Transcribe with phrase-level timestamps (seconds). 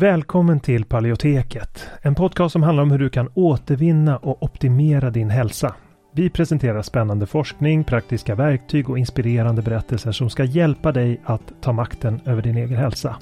[0.00, 5.30] Välkommen till Paleoteket, en podcast som handlar om hur du kan återvinna och optimera din
[5.30, 5.74] hälsa.
[6.14, 11.72] Vi presenterar spännande forskning, praktiska verktyg och inspirerande berättelser som ska hjälpa dig att ta
[11.72, 13.16] makten över din egen hälsa.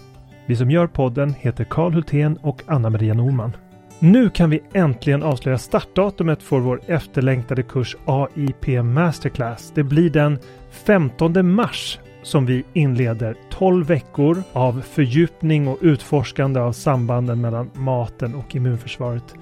[0.47, 3.57] Vi som gör podden heter Karl Hultén och Anna-Maria Norman.
[3.99, 9.73] Nu kan vi äntligen avslöja startdatumet för vår efterlängtade kurs AIP Masterclass.
[9.75, 10.39] Det blir den
[10.71, 11.99] 15 mars
[12.29, 19.35] som vi inleder 12 veckor av fördjupning och utforskande av sambanden mellan maten och immunförsvaret.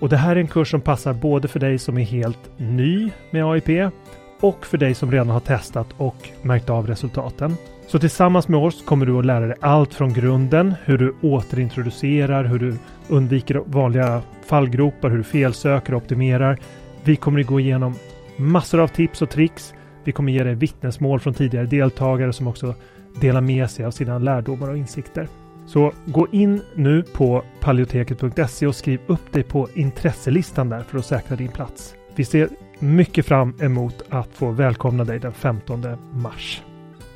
[0.00, 3.10] Och det här är en kurs som passar både för dig som är helt ny
[3.30, 3.92] med AIP
[4.40, 7.56] och för dig som redan har testat och märkt av resultaten.
[7.86, 12.44] Så tillsammans med oss kommer du att lära dig allt från grunden, hur du återintroducerar,
[12.44, 12.76] hur du
[13.08, 16.58] undviker vanliga fallgropar, hur du felsöker och optimerar.
[17.04, 17.94] Vi kommer att gå igenom
[18.36, 19.74] massor av tips och tricks.
[20.04, 22.74] Vi kommer ge dig vittnesmål från tidigare deltagare som också
[23.20, 25.28] delar med sig av sina lärdomar och insikter.
[25.66, 31.06] Så gå in nu på paleoteket.se och skriv upp dig på intresselistan där för att
[31.06, 31.94] säkra din plats.
[32.14, 36.62] Vi ser mycket fram emot att få välkomna dig den 15 mars.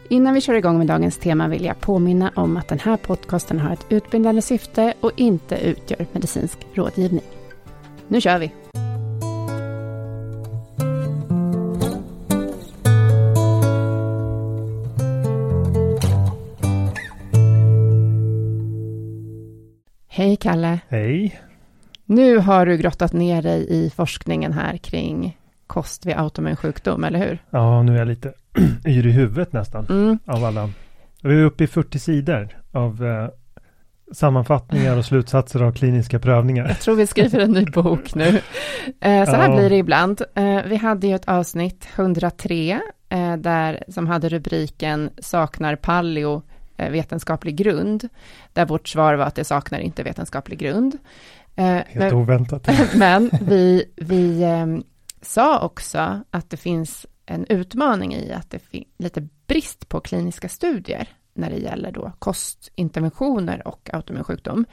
[0.09, 3.61] Innan vi kör igång med dagens tema vill jag påminna om att den här podcasten
[3.61, 7.25] har ett utbildande syfte och inte utgör medicinsk rådgivning.
[8.09, 8.53] Nu kör vi!
[20.25, 20.81] Hej Kalle!
[20.89, 21.41] Hej!
[22.05, 27.19] Nu har du grottat ner dig i forskningen här kring kost vid autoimmun sjukdom, eller
[27.19, 27.39] hur?
[27.51, 28.33] Ja, nu är jag lite
[28.87, 29.87] yr i huvudet nästan.
[29.91, 30.19] Mm.
[30.27, 30.71] Av alla.
[31.23, 33.29] Vi är uppe i 40 sidor av eh,
[34.13, 36.69] sammanfattningar och slutsatser av kliniska prövningar.
[36.69, 38.41] Jag tror vi skriver en ny bok nu.
[39.01, 39.57] Eh, så här Ja.
[39.57, 40.23] blir det ibland.
[40.35, 46.43] Eh, vi hade ju ett avsnitt 103 eh, där, som hade rubriken Saknar paleo
[46.77, 48.09] vetenskaplig grund,
[48.53, 50.99] där vårt svar var att det saknar inte vetenskaplig grund.
[51.57, 52.69] Eh, Helt men, oväntat.
[52.95, 54.67] men vi, vi eh,
[55.23, 60.49] sa också att det finns en utmaning i att det finns lite brist på kliniska
[60.49, 64.67] studier när det gäller då kostinterventioner och autoimmun sjukdom.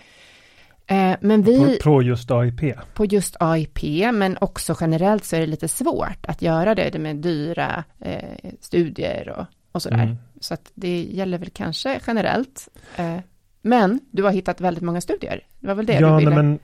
[0.88, 2.61] Eh, men vi, På, på just AIP.
[2.94, 7.16] på just AIP, men också generellt så är det lite svårt att göra det med
[7.16, 10.03] dyra eh, studier och, och sådär.
[10.03, 10.17] Mm.
[10.41, 12.69] Så att det gäller väl kanske generellt.
[12.97, 13.18] Eh,
[13.62, 15.44] men du har hittat väldigt många studier.
[15.59, 16.59] Det var väl det Ja, du ville men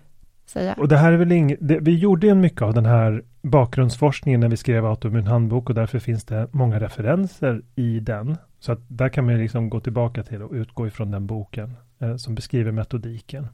[0.45, 0.73] säga?
[0.73, 4.49] Och det här är väl inget, vi gjorde ju mycket av den här bakgrundsforskningen när
[4.49, 8.37] vi skrev autoimmun handbok och därför finns det många referenser i den.
[8.59, 12.15] Så att där kan man liksom gå tillbaka till och utgå ifrån den boken eh,
[12.15, 13.47] som beskriver metodiken.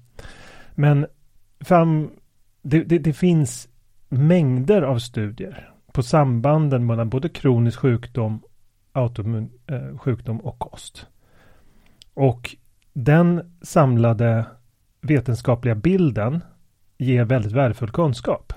[0.75, 1.05] Men
[1.59, 2.11] fram,
[2.61, 3.67] det, det, det finns
[4.09, 8.41] mängder av studier på sambanden mellan både kronisk sjukdom,
[8.93, 11.07] autoimmun eh, sjukdom och kost.
[12.13, 12.55] Och
[12.93, 14.45] den samlade
[15.01, 16.43] vetenskapliga bilden
[16.97, 18.53] ger väldigt värdefull kunskap.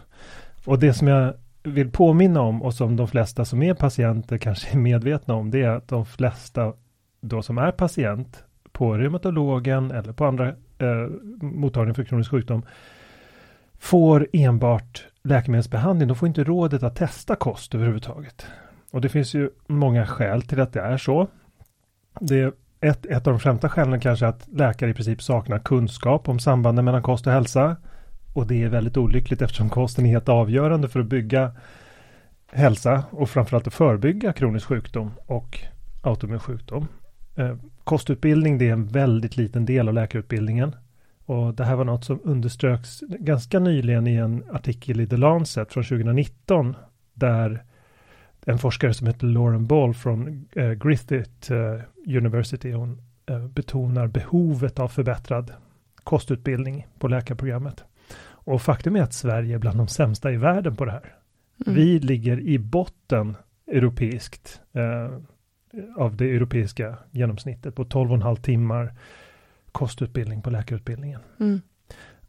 [0.65, 4.73] Och det som jag vill påminna om och som de flesta som är patienter kanske
[4.73, 6.73] är medvetna om det är att de flesta
[7.21, 10.49] då som är patient på reumatologen eller på andra
[10.79, 11.09] eh,
[11.41, 12.63] mottagningar för kronisk sjukdom
[13.79, 16.09] får enbart läkemedelsbehandling.
[16.09, 18.47] De får inte rådet att testa kost överhuvudtaget.
[18.91, 21.29] Och det finns ju många skäl till att det är så.
[22.21, 26.29] Det är ett, ett av de främsta skälen kanske att läkare i princip saknar kunskap
[26.29, 27.77] om sambanden mellan kost och hälsa.
[28.35, 31.53] Och det är väldigt olyckligt eftersom kosten är helt avgörande för att bygga
[32.53, 35.61] hälsa och framförallt att förebygga kronisk sjukdom och
[36.03, 36.89] autoimmun sjukdom.
[37.37, 40.77] Eh, kostutbildning det är en väldigt liten del av läkarutbildningen.
[41.27, 45.73] Och det här var något som underströks ganska nyligen i en artikel i The Lancet
[45.73, 46.77] från 2019
[47.15, 47.65] där
[48.49, 54.79] en forskare som heter Lauren Ball från eh, Griffith eh, University hon eh, betonar behovet
[54.79, 55.53] av förbättrad
[56.05, 57.85] kostutbildning på läkarprogrammet.
[58.29, 61.15] Och faktum är att Sverige är bland de sämsta i världen på det här.
[61.67, 61.75] Mm.
[61.75, 63.37] Vi ligger i botten
[63.67, 65.19] europeiskt eh,
[65.97, 68.95] av det europeiska genomsnittet på 12,5 timmar
[69.73, 71.21] kostutbildning på läkarutbildningen.
[71.41, 71.61] Mm.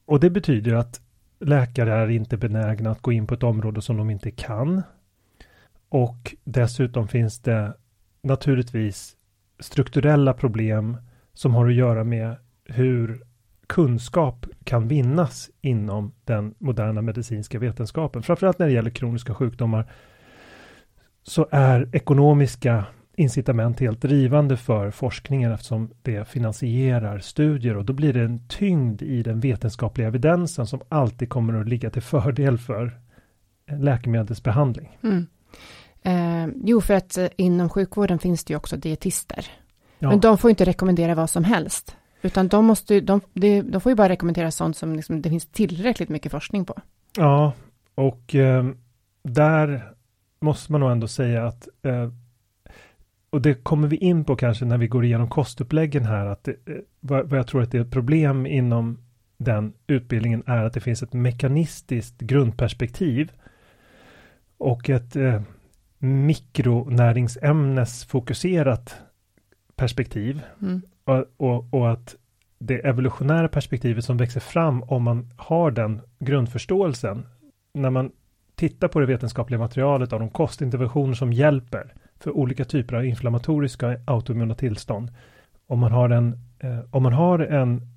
[0.06, 1.02] Och det betyder att
[1.40, 4.84] läkare är inte benägna att gå in på ett område som de inte kan.
[5.90, 7.74] Och dessutom finns det
[8.22, 9.16] naturligtvis
[9.60, 10.98] strukturella problem
[11.34, 12.36] som har att göra med
[12.66, 13.24] hur
[13.68, 18.24] kunskap kan vinnas inom den moderna medicinska vetenskapen.
[18.24, 19.92] Framförallt när det gäller kroniska sjukdomar
[21.24, 22.86] så är ekonomiska
[23.16, 29.02] incitament helt drivande för forskningen eftersom det finansierar studier och då blir det en tyngd
[29.02, 33.00] i den vetenskapliga evidensen som alltid kommer att ligga till fördel för
[33.72, 34.98] läkemedelsbehandling.
[35.04, 35.28] Mm.
[36.02, 39.46] Eh, jo, för att eh, inom sjukvården finns det ju också dietister.
[40.00, 40.10] Ja.
[40.10, 41.96] Men de får inte rekommendera vad som helst.
[42.22, 46.10] Utan de, måste, de, de, får ju bara rekommendera sånt som liksom, det finns tillräckligt
[46.10, 46.76] mycket forskning på.
[47.18, 47.54] Ja,
[47.96, 48.66] och eh,
[49.24, 49.94] där
[50.40, 52.10] måste man nog ändå säga att eh,
[53.30, 56.52] och det kommer vi in på kanske när vi går igenom kostuppläggen här, att det,
[56.52, 58.98] eh, vad jag tror att det är ett problem inom
[59.38, 63.32] den utbildningen är att det finns ett mekanistiskt grundperspektiv
[64.58, 65.42] och ett eh,
[66.00, 68.96] mikronäringsämnesfokuserat
[69.76, 70.44] perspektiv.
[70.62, 70.82] Mm.
[71.04, 72.16] Och, och, och, att
[72.60, 77.26] det evolutionära perspektivet som växer fram om man har den grundförståelsen.
[77.74, 78.12] När man
[78.56, 84.00] tittar på det vetenskapliga materialet av de kostinterventioner som hjälper för olika typer av inflammatoriska
[84.06, 85.12] autoimmuna tillstånd.
[85.68, 87.97] Om man har en, eh, om man har en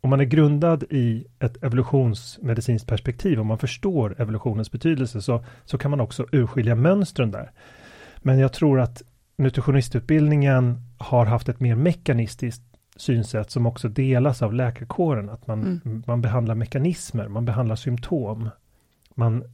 [0.00, 5.78] om man är grundad i ett evolutionsmedicinskt perspektiv, om man förstår evolutionens betydelse, så, så
[5.78, 7.50] kan man också urskilja mönstren där.
[8.18, 9.02] Men jag tror att
[9.36, 12.62] nutritionistutbildningen har haft ett mer mekanistiskt
[12.96, 16.02] synsätt som också delas av läkarkåren, att man, mm.
[16.06, 18.50] man behandlar mekanismer, man behandlar symptom.
[19.14, 19.44] Man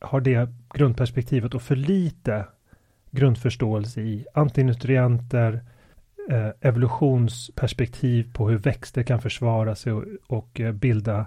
[0.00, 2.46] har det grundperspektivet och för lite
[3.10, 5.64] grundförståelse i antinutrienter,
[6.60, 11.26] evolutionsperspektiv på hur växter kan försvara sig och, och eh, bilda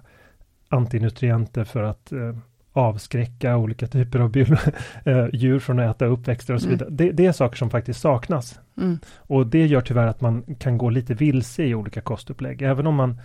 [0.69, 2.35] antinutrienter för att eh,
[2.73, 4.37] avskräcka olika typer av
[5.05, 6.77] eh, djur från att äta upp växter och så mm.
[6.77, 6.89] vidare.
[6.91, 8.59] Det, det, är saker som faktiskt saknas.
[8.77, 8.99] Mm.
[9.17, 12.95] Och det gör tyvärr att man kan gå lite vilse i olika kostupplägg, även om
[12.95, 13.19] man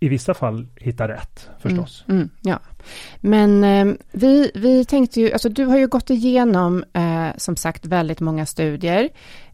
[0.00, 2.04] i vissa fall hittar rätt förstås.
[2.08, 2.58] Mm, mm, ja,
[3.20, 7.86] men eh, vi, vi tänkte ju, alltså du har ju gått igenom eh, som sagt
[7.86, 9.08] väldigt många studier.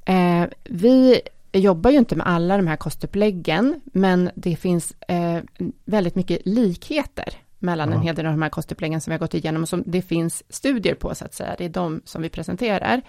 [0.05, 1.21] Eh, vi
[1.53, 5.39] jobbar ju inte med alla de här kostuppläggen, men det finns eh,
[5.85, 7.95] väldigt mycket likheter mellan ja.
[7.95, 10.03] en hel del av de här kostuppläggen som vi har gått igenom och som det
[10.03, 11.55] finns studier på så att säga.
[11.59, 13.03] Det är de som vi presenterar.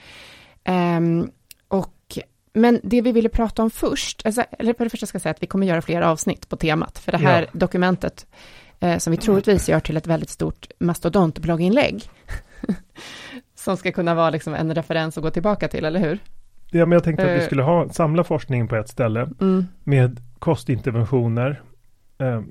[0.68, 1.32] Um,
[1.68, 2.18] och,
[2.54, 5.32] men det vi ville prata om först, alltså, eller för det första ska jag säga
[5.32, 7.50] att vi kommer göra fler avsnitt på temat, för det här ja.
[7.54, 8.26] dokumentet
[8.80, 12.04] eh, som vi troligtvis gör till ett väldigt stort mastodontblogginlägg,
[13.56, 16.20] som ska kunna vara liksom en referens att gå tillbaka till, eller hur?
[16.74, 17.46] Ja, men jag tänkte att vi eh.
[17.46, 19.66] skulle ha, samla forskningen på ett ställe mm.
[19.84, 21.62] med kostinterventioner
[22.18, 22.42] eh,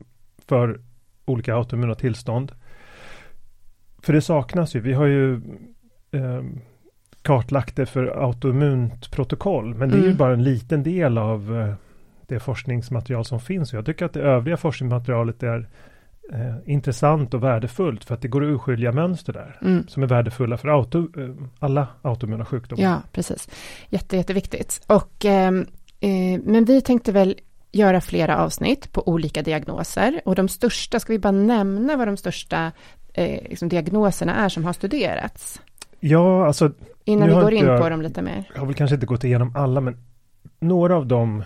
[0.46, 0.81] för
[1.25, 2.52] olika autoimmuna tillstånd.
[4.02, 4.81] För det saknas ju.
[4.81, 5.34] Vi har ju
[6.11, 6.43] eh,
[7.22, 10.17] kartlagt det för autoimmunt protokoll, men det är ju mm.
[10.17, 11.75] bara en liten del av eh,
[12.26, 13.73] det forskningsmaterial som finns.
[13.73, 15.69] Jag tycker att det övriga forskningsmaterialet är
[16.32, 19.88] eh, intressant och värdefullt för att det går att urskilja mönster där mm.
[19.88, 22.85] som är värdefulla för auto, eh, alla autoimmuna sjukdomar.
[22.85, 23.49] Ja, precis.
[23.88, 24.82] Jätte, jätteviktigt.
[24.87, 25.67] Och, ehm,
[26.00, 27.41] eh, men vi tänkte väl
[27.73, 32.17] göra flera avsnitt på olika diagnoser och de största, ska vi bara nämna vad de
[32.17, 32.73] största
[33.15, 35.61] eh, liksom diagnoserna är som har studerats?
[36.00, 36.73] Ja, alltså.
[37.05, 38.44] Innan vi går in jag, på dem lite mer.
[38.55, 39.97] Jag har väl kanske inte gått igenom alla, men
[40.61, 41.44] några av de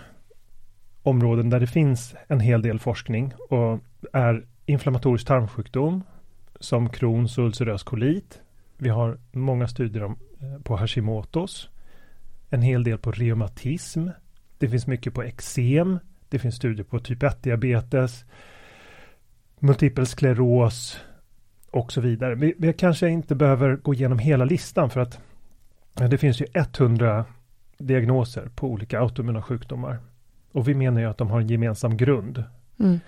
[1.03, 3.79] områden där det finns en hel del forskning och
[4.13, 6.03] är inflammatorisk tarmsjukdom
[6.59, 8.41] som Crohns och ulcerös kolit.
[8.77, 11.69] Vi har många studier om, eh, på Hashimotos,
[12.49, 14.07] en hel del på reumatism.
[14.57, 18.25] Det finns mycket på eksem, det finns studier på typ 1-diabetes,
[19.59, 20.99] multipel skleros
[21.71, 22.35] och så vidare.
[22.35, 25.19] Vi, vi, kanske inte behöver gå igenom hela listan för att
[25.93, 27.25] det finns ju 100
[27.77, 29.99] diagnoser på olika autoimmuna sjukdomar.
[30.51, 32.43] Och vi menar ju att de har en gemensam grund.
[32.79, 32.99] Mm.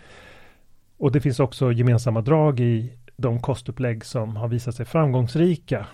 [0.97, 5.87] Och det finns också gemensamma drag i de kostupplägg som har visat sig framgångsrika.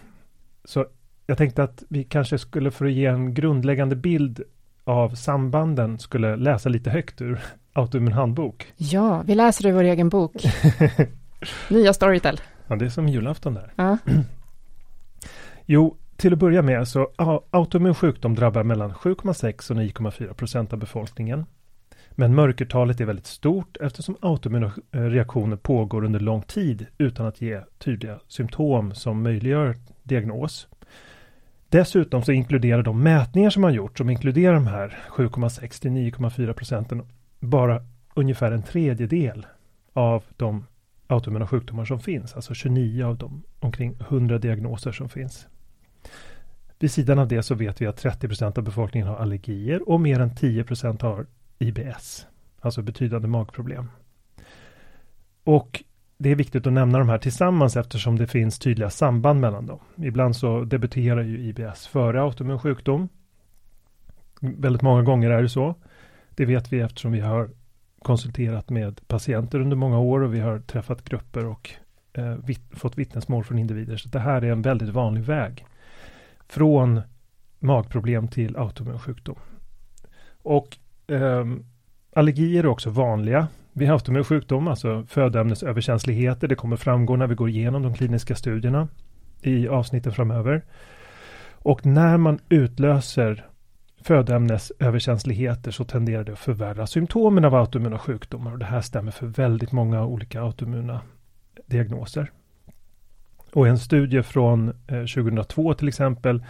[0.66, 0.86] Så
[1.28, 4.44] jag tänkte att vi kanske skulle för att ge en grundläggande bild
[4.84, 7.40] av sambanden skulle läsa lite högt ur
[7.74, 8.74] Autoimmun handbok.
[8.78, 10.36] Ja, vi läser ur vår egen bok.
[11.70, 12.42] Nya Storytel.
[12.68, 13.74] Ja, det är som julafton där.
[13.76, 13.98] Ja.
[15.66, 17.12] jo, till att börja med så
[17.50, 21.46] autoimmun sjukdom drabbar mellan 7,6 och 9,4 procent av befolkningen.
[22.16, 27.62] Men mörkertalet är väldigt stort eftersom autoimmuna reaktioner pågår under lång tid utan att ge
[27.78, 30.68] tydliga symptom som möjliggör diagnos.
[31.70, 36.54] Dessutom så inkluderar de mätningar som man gjort, som inkluderar de här 7,6 till 9,4
[36.54, 37.02] procenten,
[37.40, 37.82] bara
[38.14, 39.46] ungefär en tredjedel
[39.94, 40.66] av de
[41.08, 45.48] autoimmuna sjukdomar som finns, alltså 29 av de omkring 100 diagnoser som finns.
[46.80, 50.02] Vid sidan av det så vet vi att 30 procent av befolkningen har allergier och
[50.02, 51.26] mer än 10 procent har
[51.60, 52.28] IBS,
[52.60, 53.90] alltså betydande magproblem.
[55.44, 55.84] Och
[56.18, 59.80] det är viktigt att nämna de här tillsammans eftersom det finns tydliga samband mellan dem.
[59.96, 63.10] Ibland så debuterar ju IBS före autoimmun sjukdom.
[64.40, 65.76] Väldigt många gånger är det så.
[66.30, 67.50] Det vet vi eftersom vi har
[68.00, 71.70] konsulterat med patienter under många år och vi har träffat grupper och
[72.14, 73.98] eh, vitt, fått vittnesmål från individer.
[73.98, 75.66] Så det här är en väldigt vanlig väg.
[76.48, 77.02] Från
[77.60, 79.40] magproblem till autoimmun sjukdom.
[80.42, 81.46] Och eh,
[82.16, 86.48] allergier är också vanliga vid autoimmun sjukdom, alltså födoämnesöverkänsligheter.
[86.48, 88.88] Det kommer framgå när vi går igenom de kliniska studierna
[89.42, 90.64] i avsnitten framöver.
[91.52, 93.46] Och när man utlöser
[94.02, 98.52] födoämnesöverkänsligheter så tenderar det att förvärra symptomen av autoimmuna sjukdomar.
[98.52, 101.02] Och det här stämmer för väldigt många olika autoimmuna
[101.66, 102.32] diagnoser.
[103.54, 106.44] Och i en studie från eh, 2002 till exempel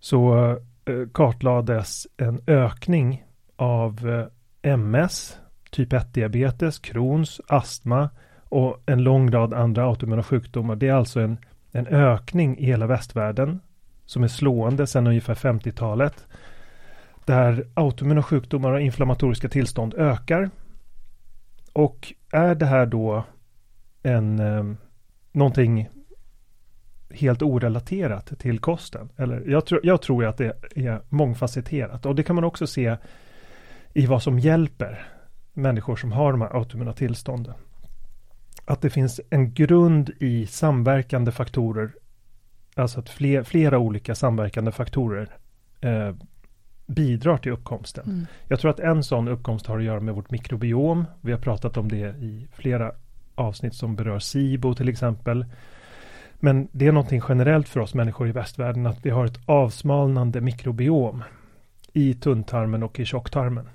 [0.00, 0.50] så
[0.84, 3.24] eh, kartlades en ökning
[3.56, 5.38] av eh, MS,
[5.70, 8.10] typ 1-diabetes, Crohns, astma
[8.44, 10.76] och en lång rad andra autoimmuna sjukdomar.
[10.76, 11.38] Det är alltså en,
[11.72, 13.60] en ökning i hela västvärlden
[14.06, 16.26] som är slående sedan ungefär 50-talet.
[17.24, 20.50] Där autoimmuna sjukdomar och inflammatoriska tillstånd ökar.
[21.72, 23.24] Och är det här då
[24.02, 24.64] en eh,
[25.32, 25.88] någonting
[27.10, 29.08] helt orelaterat till kosten?
[29.16, 32.96] Eller jag, tro, jag tror att det är mångfacetterat och det kan man också se
[33.94, 35.06] i vad som hjälper
[35.52, 37.54] människor som har de här autoimmuna tillstånden.
[38.64, 41.92] Att det finns en grund i samverkande faktorer,
[42.74, 45.28] alltså att fler, flera olika samverkande faktorer
[45.80, 46.14] eh,
[46.86, 48.04] bidrar till uppkomsten.
[48.04, 48.26] Mm.
[48.48, 51.04] Jag tror att en sån uppkomst har att göra med vårt mikrobiom.
[51.20, 52.92] Vi har pratat om det i flera
[53.34, 55.46] avsnitt som berör SIBO till exempel.
[56.34, 60.40] Men det är någonting generellt för oss människor i västvärlden att vi har ett avsmalnande
[60.40, 61.24] mikrobiom
[61.92, 63.68] i tunntarmen och i tjocktarmen.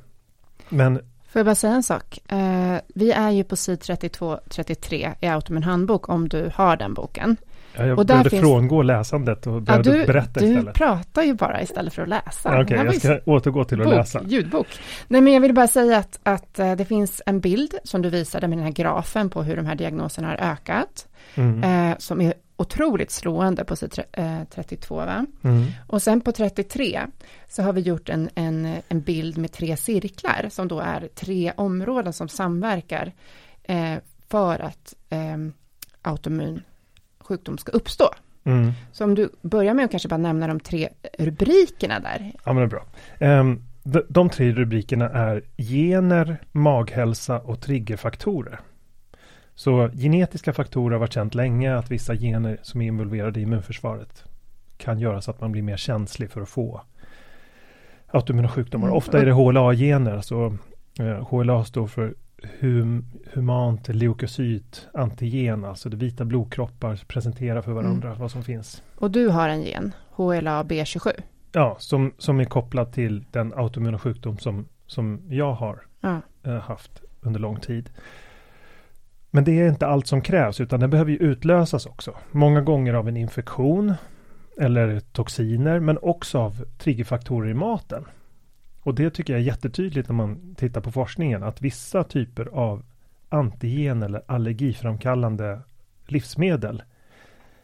[0.70, 2.20] Men Får jag bara säga en sak?
[2.32, 7.38] Uh, vi är ju på sid 32-33 i Automin handbok om du har den boken.
[7.76, 8.42] Ja, jag och behövde finns...
[8.42, 10.66] frångå läsandet och började ja, du, berätta istället.
[10.66, 12.50] Du pratar ju bara istället för att läsa.
[12.50, 14.22] Okej, okay, jag ska återgå till bok, att läsa.
[14.28, 14.68] Ljudbok.
[15.08, 18.10] Nej, men jag vill bara säga att, att uh, det finns en bild som du
[18.10, 21.08] visade med den här grafen på hur de här diagnoserna har ökat.
[21.36, 21.90] Mm.
[21.90, 24.04] Uh, som är otroligt slående på sid
[24.50, 24.96] 32.
[24.96, 25.26] Va?
[25.44, 25.66] Mm.
[25.88, 27.00] Och sen på 33
[27.48, 31.54] så har vi gjort en, en, en bild med tre cirklar som då är tre
[31.58, 33.14] områden som samverkar
[33.64, 33.96] eh,
[34.30, 35.38] för att eh,
[36.02, 36.64] autoimmun
[37.20, 38.10] sjukdom ska uppstå.
[38.44, 38.72] Mm.
[38.92, 42.32] Så om du börjar med att kanske bara nämna de tre rubrikerna där.
[42.46, 42.86] Ja, men det är bra.
[43.40, 48.60] Um, de, de tre rubrikerna är gener, maghälsa och triggerfaktorer.
[49.58, 54.24] Så genetiska faktorer har varit känt länge att vissa gener som är involverade i immunförsvaret
[54.78, 56.82] kan göra så att man blir mer känslig för att få
[58.08, 58.88] autoimmuna sjukdomar.
[58.88, 58.98] Mm.
[58.98, 60.58] Ofta är det HLA-gener, alltså
[61.00, 62.16] eh, HLA står för
[62.60, 68.20] hum, humant leukocyt antigen, alltså det vita blodkroppar presenterar för varandra mm.
[68.20, 68.84] vad som finns.
[68.96, 71.12] Och du har en gen, HLA B27?
[71.52, 76.22] Ja, som, som är kopplad till den autoimmuna sjukdom som, som jag har ja.
[76.44, 77.90] eh, haft under lång tid.
[79.32, 82.16] Men det är inte allt som krävs utan den behöver ju utlösas också.
[82.32, 83.94] Många gånger av en infektion
[84.62, 88.06] eller toxiner men också av triggerfaktorer i maten.
[88.80, 92.86] Och det tycker jag är jättetydligt när man tittar på forskningen att vissa typer av
[93.30, 95.60] antigen eller allergiframkallande
[96.06, 96.84] livsmedel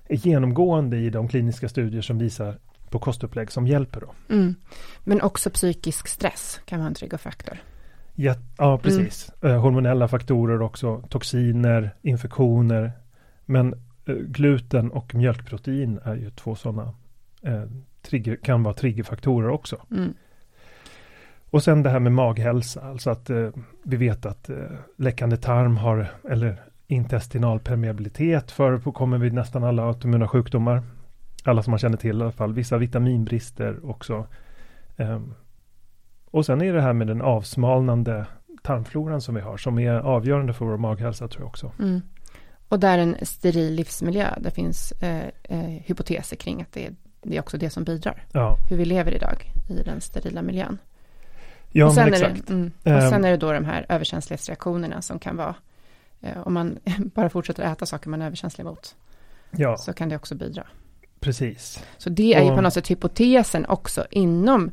[0.06, 2.58] är genomgående i de kliniska studier som visar
[2.90, 4.02] på kostupplägg som hjälper.
[4.02, 4.14] Då.
[4.30, 4.56] Mm.
[5.04, 7.58] Men också psykisk stress kan vara en triggerfaktor.
[8.16, 9.32] Ja, ja precis.
[9.42, 9.56] Mm.
[9.56, 12.92] Eh, hormonella faktorer också, toxiner, infektioner.
[13.46, 13.74] Men
[14.06, 16.94] eh, gluten och mjölkprotein är ju två sådana
[17.42, 17.64] eh,
[18.02, 19.78] trigger, kan vara triggerfaktorer också.
[19.92, 20.14] Mm.
[21.50, 23.50] Och sen det här med maghälsa, alltså att eh,
[23.84, 24.58] vi vet att eh,
[24.98, 30.84] läckande tarm har, eller intestinal permeabilitet förekommer vid nästan alla autoimmuna sjukdomar.
[31.44, 32.54] Alla som man känner till i alla fall.
[32.54, 34.28] Vissa vitaminbrister också.
[34.98, 35.34] Um,
[36.34, 38.26] och sen är det här med den avsmalnande
[38.62, 41.72] tarmfloran som vi har, som är avgörande för vår maghälsa tror jag också.
[41.80, 42.02] Mm.
[42.68, 47.38] Och där en steril livsmiljö, det finns eh, eh, hypoteser kring att det är, det
[47.38, 48.26] är också det som bidrar.
[48.32, 48.58] Ja.
[48.70, 50.78] Hur vi lever idag i den sterila miljön.
[51.70, 52.48] Ja, och sen, men exakt.
[52.48, 53.26] Det, mm, och sen ehm.
[53.26, 55.56] är det då de här överkänslighetsreaktionerna som kan vara,
[56.22, 56.80] eh, om man
[57.16, 58.96] bara fortsätter äta saker man är överkänslig mot,
[59.52, 59.78] ja.
[59.78, 60.68] så kan det också bidra.
[61.20, 61.84] Precis.
[61.98, 64.72] Så det är ju på något sätt hypotesen också inom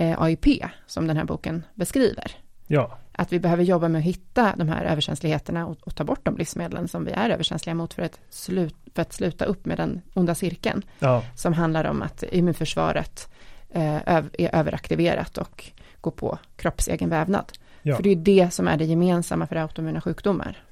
[0.00, 0.46] eh, AIP,
[0.86, 2.32] som den här boken beskriver.
[2.66, 2.98] Ja.
[3.12, 6.36] Att vi behöver jobba med att hitta de här överkänsligheterna och, och ta bort de
[6.36, 10.02] livsmedlen som vi är överkänsliga mot för att, slut, för att sluta upp med den
[10.14, 10.82] onda cirkeln.
[10.98, 11.22] Ja.
[11.34, 13.28] Som handlar om att immunförsvaret
[13.70, 15.64] eh, är överaktiverat och
[16.00, 17.52] går på kroppsegen vävnad.
[17.82, 17.96] Ja.
[17.96, 20.64] För det är det som är det gemensamma för autoimmuna sjukdomar.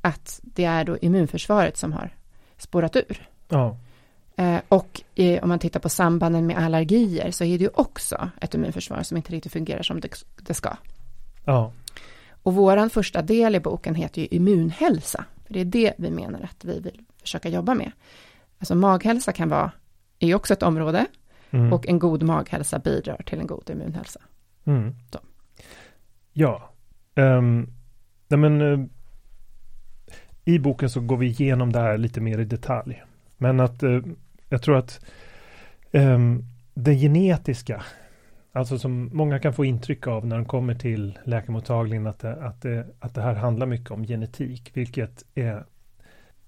[0.00, 2.10] Att det är då immunförsvaret som har
[2.56, 3.28] spårat ur.
[3.48, 3.76] Ja.
[4.36, 5.02] Eh, och
[5.42, 9.16] om man tittar på sambanden med allergier så är det ju också ett immunförsvar som
[9.16, 10.76] inte riktigt fungerar som det, det ska.
[11.44, 11.72] Ja.
[12.42, 15.24] Och våran första del i boken heter ju immunhälsa.
[15.46, 17.92] För det är det vi menar att vi vill försöka jobba med.
[18.58, 19.72] Alltså maghälsa kan vara,
[20.18, 21.06] är ju också ett område.
[21.50, 21.72] Mm.
[21.72, 24.20] Och en god maghälsa bidrar till en god immunhälsa.
[24.64, 24.94] Mm.
[26.32, 26.72] Ja,
[27.14, 27.72] Um,
[28.28, 28.86] nej men, uh,
[30.44, 33.02] I boken så går vi igenom det här lite mer i detalj.
[33.42, 34.00] Men att eh,
[34.48, 35.04] jag tror att
[35.92, 36.18] eh,
[36.74, 37.82] det genetiska,
[38.52, 42.62] alltså som många kan få intryck av när de kommer till läkarmottagningen, att det, att
[42.62, 45.64] det, att det här handlar mycket om genetik, vilket är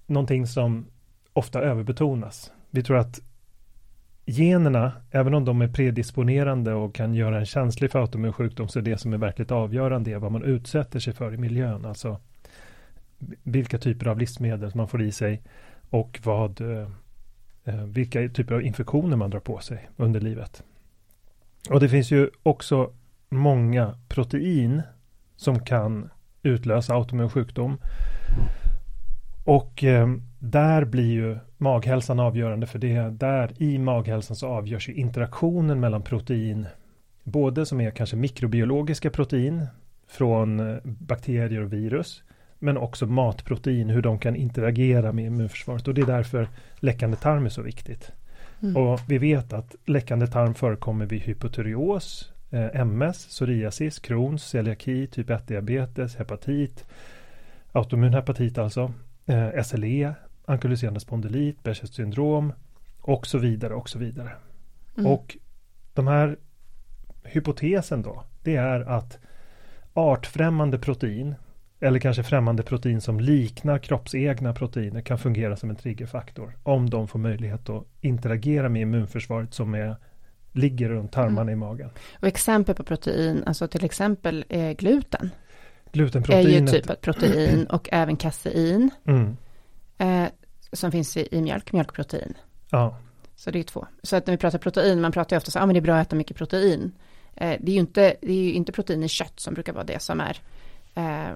[0.05, 0.85] någonting som
[1.33, 2.51] ofta överbetonas.
[2.69, 3.19] Vi tror att
[4.25, 8.79] generna, även om de är predisponerande och kan göra en känslig för autoimmun sjukdom, så
[8.79, 11.85] är det som är verkligt avgörande är vad man utsätter sig för i miljön.
[11.85, 12.19] Alltså
[13.43, 15.41] vilka typer av livsmedel man får i sig
[15.89, 16.89] och vad, eh,
[17.63, 20.63] eh, vilka typer av infektioner man drar på sig under livet.
[21.69, 22.93] Och det finns ju också
[23.29, 24.81] många protein
[25.35, 26.09] som kan
[26.43, 27.77] utlösa autoimmun sjukdom.
[29.45, 30.07] Och eh,
[30.39, 33.09] där blir ju maghälsan avgörande för det.
[33.09, 36.67] Där i maghälsan så avgörs ju interaktionen mellan protein,
[37.23, 39.67] både som är kanske mikrobiologiska protein
[40.07, 42.23] från eh, bakterier och virus,
[42.59, 45.87] men också matprotein, hur de kan interagera med immunförsvaret.
[45.87, 48.11] Och det är därför läckande tarm är så viktigt.
[48.61, 48.77] Mm.
[48.77, 55.29] Och vi vet att läckande tarm förekommer vid hypotyreos, eh, MS, psoriasis, Crohns, celiaki, typ
[55.29, 56.85] 1-diabetes, hepatit,
[57.71, 58.93] autoimmun hepatit alltså,
[59.25, 60.13] eh, SLE,
[60.45, 62.53] ankyloserande spondylit, Behrs syndrom
[63.01, 64.31] och så vidare och så vidare.
[64.97, 65.11] Mm.
[65.11, 65.37] Och
[65.93, 66.37] de här
[67.23, 69.19] hypotesen då, det är att
[69.93, 71.35] artfrämmande protein
[71.79, 77.07] eller kanske främmande protein som liknar kroppsegna proteiner kan fungera som en triggerfaktor om de
[77.07, 79.95] får möjlighet att interagera med immunförsvaret som är,
[80.51, 81.53] ligger runt tarmarna mm.
[81.53, 81.89] i magen.
[82.21, 85.29] Och exempel på protein, alltså till exempel är gluten.
[85.91, 86.69] Glutenproteinet.
[86.69, 88.89] Är ju typ ett protein och även kasein.
[89.07, 89.35] Mm
[89.97, 90.27] eh,
[90.71, 92.33] som finns i, i, mjölk, mjölkprotein.
[92.69, 92.97] Ja.
[93.35, 93.87] Så det är två.
[94.03, 95.79] Så att när vi pratar protein, man pratar ju ofta så, ja ah, men det
[95.79, 96.91] är bra att äta mycket protein.
[97.35, 99.83] Eh, det är ju inte, det är ju inte protein i kött som brukar vara
[99.83, 100.37] det som är, eh,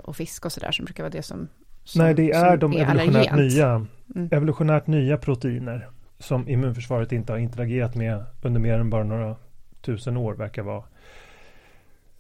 [0.04, 1.48] och fisk och sådär som brukar vara det som,
[1.84, 3.86] som Nej, det är de är evolutionärt nya,
[4.16, 4.30] mm.
[4.32, 9.36] evolutionärt nya proteiner som immunförsvaret inte har interagerat med under mer än bara några
[9.82, 10.84] tusen år verkar vara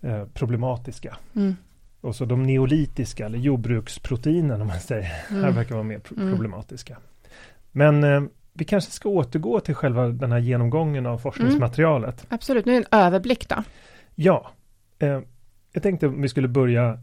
[0.01, 1.17] eh, problematiska.
[1.35, 1.55] Mm.
[2.01, 5.43] Och så de neolitiska eller jordbruksproteinen om man säger, mm.
[5.43, 6.29] här verkar vara mer pro mm.
[6.29, 6.97] problematiska.
[7.71, 8.21] Men eh,
[8.53, 12.21] vi kanske ska återgå till själva den här genomgången av forskningsmaterialet.
[12.21, 12.35] Mm.
[12.35, 13.63] Absolut, nu en överblick då.
[14.15, 14.51] Ja,
[14.99, 15.19] eh,
[15.71, 16.99] jag tänkte om vi skulle börja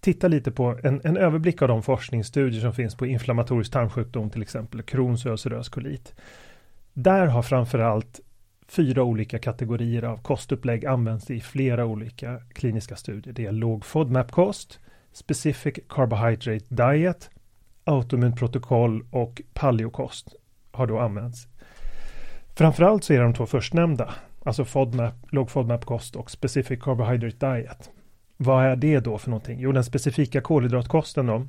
[0.00, 4.42] titta lite på en, en, överblick av de forskningsstudier som finns på inflammatorisk tarmsjukdom, till
[4.42, 6.14] exempel Crohns och ulcerös kolit.
[6.92, 8.20] Där har framförallt
[8.68, 13.34] fyra olika kategorier av kostupplägg använts i flera olika kliniska studier.
[13.34, 14.80] Det är låg FODMAP-kost,
[15.12, 17.30] Specific Carbohydrate Diet,
[17.84, 20.34] autoimmunprotokoll och paleokost
[20.70, 21.48] har då använts.
[22.54, 27.90] Framförallt så är de två förstnämnda, alltså FODMAP, låg FODMAP-kost och Specific Carbohydrate Diet.
[28.40, 29.60] Vad är det då för någonting?
[29.60, 31.46] Jo, den specifika kolhydratkosten då,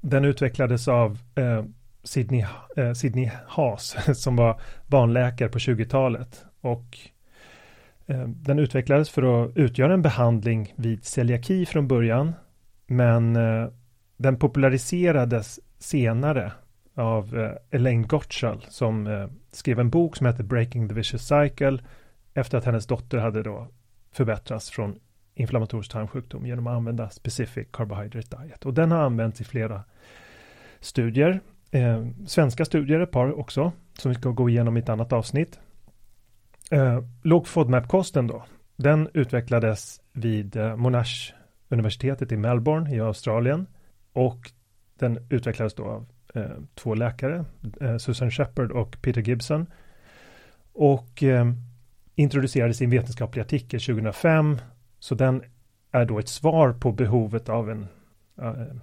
[0.00, 1.64] den utvecklades av eh,
[2.02, 2.44] Sidney,
[2.76, 6.44] eh, Sidney Haas som var barnläkare på 20-talet.
[6.60, 6.98] Och
[8.06, 12.32] eh, den utvecklades för att utgöra en behandling vid celiaki från början.
[12.86, 13.68] Men eh,
[14.16, 16.52] den populariserades senare
[16.94, 21.78] av eh, Elaine Gottschall som eh, skrev en bok som heter Breaking the Vicious Cycle
[22.34, 23.66] efter att hennes dotter hade då
[24.12, 24.98] förbättrats från
[25.38, 28.66] inflammatorisk tarmsjukdom genom att använda Specific Carbohydrate Diet.
[28.66, 29.84] Och den har använts i flera
[30.80, 35.12] studier eh, svenska studier, ett par också, som vi ska gå igenom i ett annat
[35.12, 35.60] avsnitt.
[36.70, 38.44] Eh, låg FODMAP-kosten då,
[38.76, 41.32] den utvecklades vid eh, Monash
[41.68, 43.66] universitetet i Melbourne i Australien
[44.12, 44.52] och
[44.98, 47.44] den utvecklades då av eh, två läkare,
[47.80, 49.66] eh, Susan Shepard och Peter Gibson
[50.72, 51.52] och eh,
[52.14, 54.58] introducerades i en vetenskaplig artikel 2005
[54.98, 55.42] så den
[55.92, 57.86] är då ett svar på behovet av en
[58.40, 58.76] eh,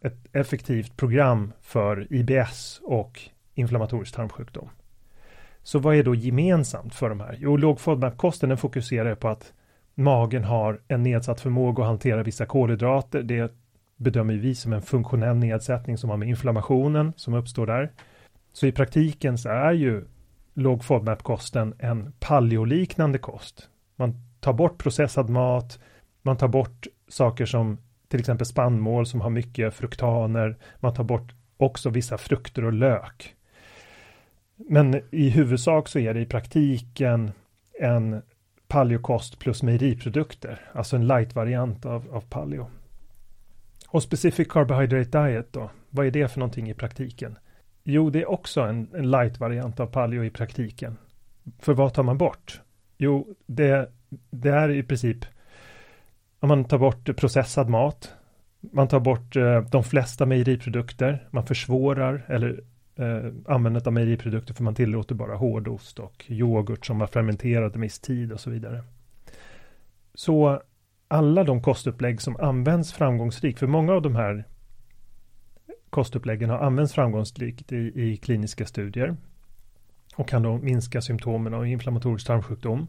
[0.00, 3.20] ett effektivt program för IBS och
[3.54, 4.68] inflammatorisk tarmsjukdom.
[5.62, 7.36] Så vad är då gemensamt för de här?
[7.38, 9.52] Jo, låg FODMAP-kosten fokuserar på att
[9.94, 13.22] magen har en nedsatt förmåga att hantera vissa kolhydrater.
[13.22, 13.52] Det
[13.96, 17.92] bedömer vi som en funktionell nedsättning som har med inflammationen som uppstår där.
[18.52, 20.04] Så i praktiken så är ju
[20.54, 23.68] låg FODMAP-kosten en paleoliknande kost.
[23.96, 25.78] Man tar bort processad mat,
[26.22, 27.78] man tar bort saker som
[28.08, 30.56] till exempel spannmål som har mycket fruktaner.
[30.80, 33.34] Man tar bort också vissa frukter och lök.
[34.56, 37.32] Men i huvudsak så är det i praktiken
[37.80, 38.22] en
[38.68, 42.70] paleokost plus mejeriprodukter, alltså en light-variant av, av paleo.
[43.88, 47.38] Och specific carbohydrate diet då, vad är det för någonting i praktiken?
[47.84, 50.96] Jo, det är också en, en light-variant av paleo i praktiken.
[51.58, 52.60] För vad tar man bort?
[52.98, 53.92] Jo, det,
[54.30, 55.24] det är i princip
[56.40, 58.14] om man tar bort processad mat.
[58.60, 61.28] Man tar bort eh, de flesta mejeriprodukter.
[61.30, 62.60] Man försvårar eller
[62.96, 67.80] eh, användandet av mejeriprodukter för man tillåter bara hårdost och yoghurt som var fermenterad en
[67.80, 68.84] viss tid och så vidare.
[70.14, 70.62] Så
[71.08, 74.44] alla de kostupplägg som används framgångsrikt, för många av de här
[75.90, 79.16] kostuppläggen har använts framgångsrikt i, i kliniska studier
[80.16, 82.86] och kan då minska symptomen av inflammatorisk tarmsjukdom.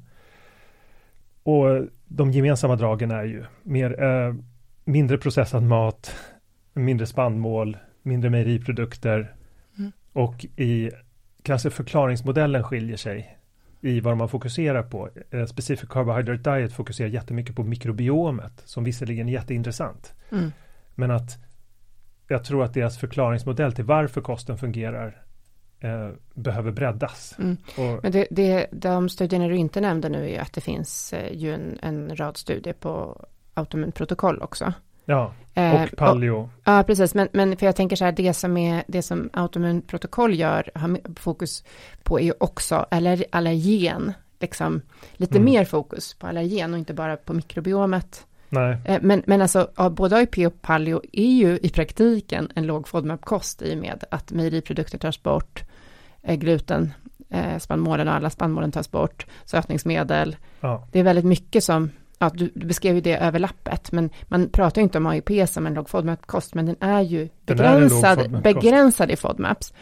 [1.43, 4.35] Och de gemensamma dragen är ju mer, eh,
[4.85, 6.15] mindre processad mat,
[6.73, 9.35] mindre spannmål, mindre mejeriprodukter
[9.77, 9.91] mm.
[10.13, 10.91] och i
[11.43, 13.37] kanske förklaringsmodellen skiljer sig
[13.81, 15.09] i vad man fokuserar på.
[15.31, 20.13] Eh, Specific Carbohydrate Diet fokuserar jättemycket på mikrobiomet som visserligen är jätteintressant.
[20.31, 20.51] Mm.
[20.95, 21.37] Men att
[22.27, 25.22] jag tror att deras förklaringsmodell till varför kosten fungerar
[25.83, 27.35] eh, behöver breddas.
[27.39, 27.57] Mm.
[27.77, 31.33] Och, Men det, det, de studierna du inte nämnde nu är att det finns eh,
[31.33, 34.73] ju en, en rad studier på autoimmunprotokoll också.
[35.05, 36.35] Ja, eh, och paleo.
[36.35, 37.13] Och, ja, precis.
[37.13, 40.99] Men, men för jag tänker så här, det som, är, det som autoimmunprotokoll gör, har
[41.19, 41.63] fokus
[42.03, 44.13] på är ju också aller, allergen.
[44.39, 44.81] Liksom
[45.13, 45.45] lite mm.
[45.45, 48.25] mer fokus på allergen och inte bara på mikrobiomet.
[48.49, 48.77] Nej.
[48.85, 53.61] Eh, men, men alltså, både AIP och paleo är ju i praktiken en låg FODMAP-kost
[53.61, 55.63] i och med att mejeriprodukter tas bort,
[56.27, 56.93] gluten,
[57.59, 60.35] spannmålen och alla spannmålen tas bort, sötningsmedel.
[60.59, 60.87] Ja.
[60.91, 61.89] Det är väldigt mycket som
[62.23, 65.67] ja, du, du, beskrev ju det överlappet, men man pratar ju inte om AIP som
[65.67, 69.73] en låg FODMAP-kost, men den är ju begränsad, är begränsad i FODMAPs.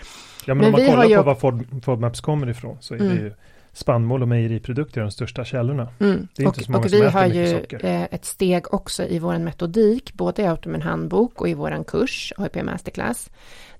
[0.45, 1.15] Ja, men, men om man kollar ju...
[1.15, 3.15] på var FODMAPs kommer ifrån, så är mm.
[3.15, 3.33] det ju
[3.73, 5.87] spannmål och mejeriprodukter de största källorna.
[5.99, 6.27] Mm.
[6.35, 7.85] Det är och, inte så många och vi har ju socker.
[7.85, 12.33] Eh, ett steg också i vår metodik, både i Automin handbok och i vår kurs,
[12.37, 13.29] AIP Masterclass,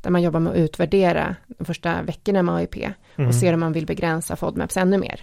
[0.02, 2.76] där man jobbar med att utvärdera de första veckorna med AIP
[3.14, 3.34] och mm.
[3.34, 5.22] ser om man vill begränsa FODMAPs ännu mer.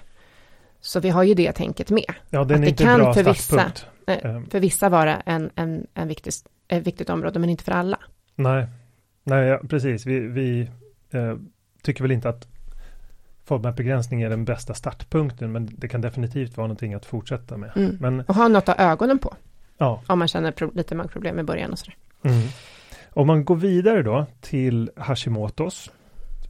[0.81, 2.14] Så vi har ju det tänket med.
[2.31, 3.73] Ja, den att det kan bra för vissa,
[4.07, 4.51] ehm.
[4.51, 6.33] för vissa vara en, en, en viktig,
[6.69, 7.99] ett viktigt område, men inte för alla.
[8.35, 8.67] Nej,
[9.29, 10.07] Nej ja, precis.
[10.07, 10.71] Vi, vi
[11.11, 11.37] eh,
[11.83, 12.49] tycker väl inte att
[13.45, 17.71] FODMAP-begränsning är den bästa startpunkten, men det kan definitivt vara någonting att fortsätta med.
[17.77, 17.97] Mm.
[18.01, 19.35] Men, och ha något att ha ögonen på.
[19.79, 20.03] Ja.
[20.07, 21.97] Om man känner pro lite magproblem i början och sådär.
[22.23, 22.49] Mm.
[23.18, 25.90] Om man går vidare då till Hashimotos.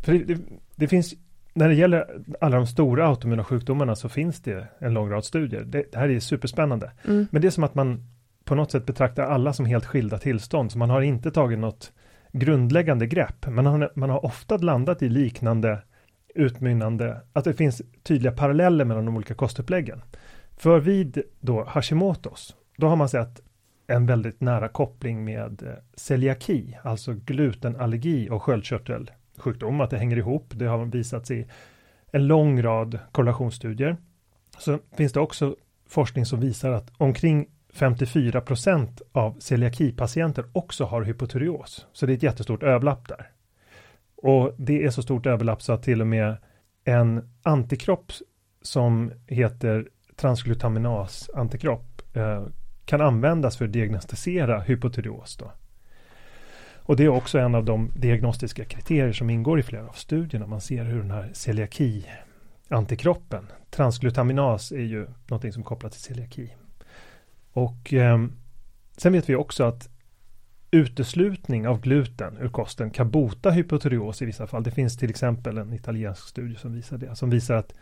[0.03, 0.41] För det, det,
[0.77, 1.15] det finns
[1.55, 2.07] när det gäller
[2.41, 5.65] alla de stora autoimmuna sjukdomarna så finns det en lång rad studier.
[5.65, 6.93] Det, det här är superspännande.
[7.05, 7.27] Mm.
[7.31, 8.05] Men det är som att man
[8.45, 11.93] på något sätt betraktar alla som helt skilda tillstånd, så man har inte tagit något
[12.33, 13.47] grundläggande grepp.
[13.47, 15.83] Man har, man har ofta landat i liknande
[16.35, 20.03] utmynnande, att det finns tydliga paralleller mellan de olika kostuppläggen.
[20.57, 23.41] För vid då Hashimotos, då har man sett
[23.89, 29.81] en väldigt nära koppling med eh, celiaki, alltså glutenallergi och sköldkörtelsjukdom.
[29.81, 30.53] att det hänger ihop.
[30.57, 31.47] Det har visats i
[32.13, 33.97] en lång rad korrelationsstudier.
[34.59, 41.03] Så finns det också forskning som visar att omkring 54 procent av celiakipatienter också har
[41.03, 41.87] hypotyreos.
[41.93, 43.31] Så det är ett jättestort överlapp där.
[44.17, 46.37] Och det är så stort överlapp så att till och med
[46.85, 48.13] en antikropp
[48.63, 52.43] som heter transglutaminas antikropp eh,
[52.89, 55.37] kan användas för att diagnostisera hypotyreos.
[55.37, 55.53] Då.
[56.77, 60.47] Och det är också en av de diagnostiska kriterier som ingår i flera av studierna.
[60.47, 62.07] Man ser hur den här celiaki
[62.69, 66.55] antikroppen, transglutaminas är ju någonting som kopplat till celiaki.
[67.53, 68.27] Och eh,
[68.97, 69.89] sen vet vi också att
[70.71, 74.63] uteslutning av gluten ur kosten kan bota hypotyreos i vissa fall.
[74.63, 77.75] Det finns till exempel en italiensk studie som visar det, som visar att,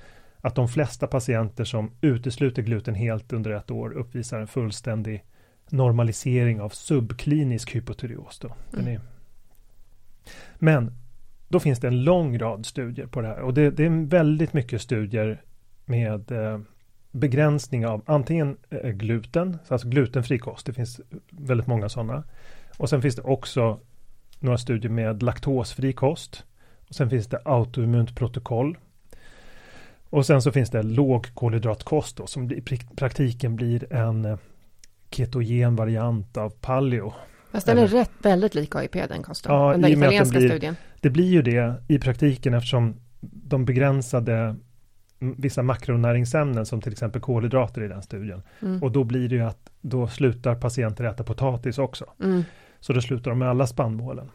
[0.46, 5.24] att de flesta patienter som utesluter gluten helt under ett år uppvisar en fullständig
[5.70, 8.38] normalisering av subklinisk hypotyreos.
[8.38, 8.54] Då.
[8.72, 8.88] Mm.
[8.88, 9.00] är...
[10.58, 10.92] Men
[11.48, 14.52] då finns det en lång rad studier på det här och det, det är väldigt
[14.52, 15.42] mycket studier
[15.84, 16.60] med eh,
[17.10, 22.24] begränsning av antingen eh, gluten, alltså glutenfri kost, det finns väldigt många sådana.
[22.78, 23.80] Och sen finns det också
[24.40, 26.44] några studier med laktosfri kost.
[26.88, 28.76] Och sen finns det autoimmunt protokoll.
[30.10, 32.62] Och sen så finns det lågkolhydratkost då, som i
[32.96, 34.38] praktiken blir en eh,
[35.10, 37.12] ketogen variant av paleo.
[37.52, 40.76] Fast den är rätt, väldigt lik AIP den kosten, ja, den där italienska blir, studien.
[41.00, 44.56] Det blir ju det i praktiken eftersom de begränsade
[45.18, 48.42] vissa makronäringsämnen som till exempel kolhydrater i den studien.
[48.62, 48.82] Mm.
[48.82, 52.04] Och då blir det ju att då slutar patienter äta potatis också.
[52.22, 52.44] Mm.
[52.80, 54.30] Så då slutar de med alla spannmålen.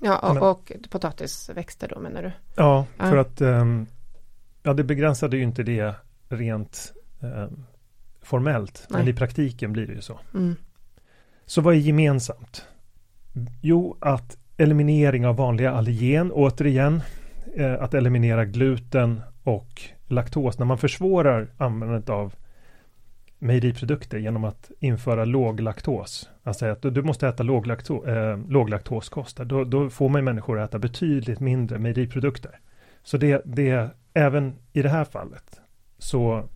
[0.00, 2.32] Ja, och, Men, och potatisväxter då menar du?
[2.56, 3.20] Ja, för ja.
[3.20, 3.86] att um,
[4.64, 5.94] ja, det begränsade ju inte det
[6.28, 7.66] rent um,
[8.22, 8.98] formellt, Nej.
[8.98, 10.20] men i praktiken blir det ju så.
[10.34, 10.56] Mm.
[11.46, 12.66] Så vad är gemensamt?
[13.62, 17.02] Jo, att eliminering av vanliga allergen, återigen,
[17.56, 20.58] eh, att eliminera gluten och laktos.
[20.58, 22.34] När man försvårar användandet av
[23.38, 26.30] mejeriprodukter genom att införa låglaktos.
[26.42, 29.36] Alltså att du måste äta låglakto, eh, låglaktoskost.
[29.36, 32.58] Då, då får man människor att äta betydligt mindre mejeriprodukter.
[33.02, 35.60] Så det, det även i det här fallet
[35.98, 36.48] så,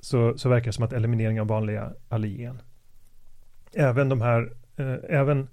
[0.00, 2.62] så, så verkar det som att eliminering av vanliga allergen.
[3.74, 5.48] Även de här, eh, även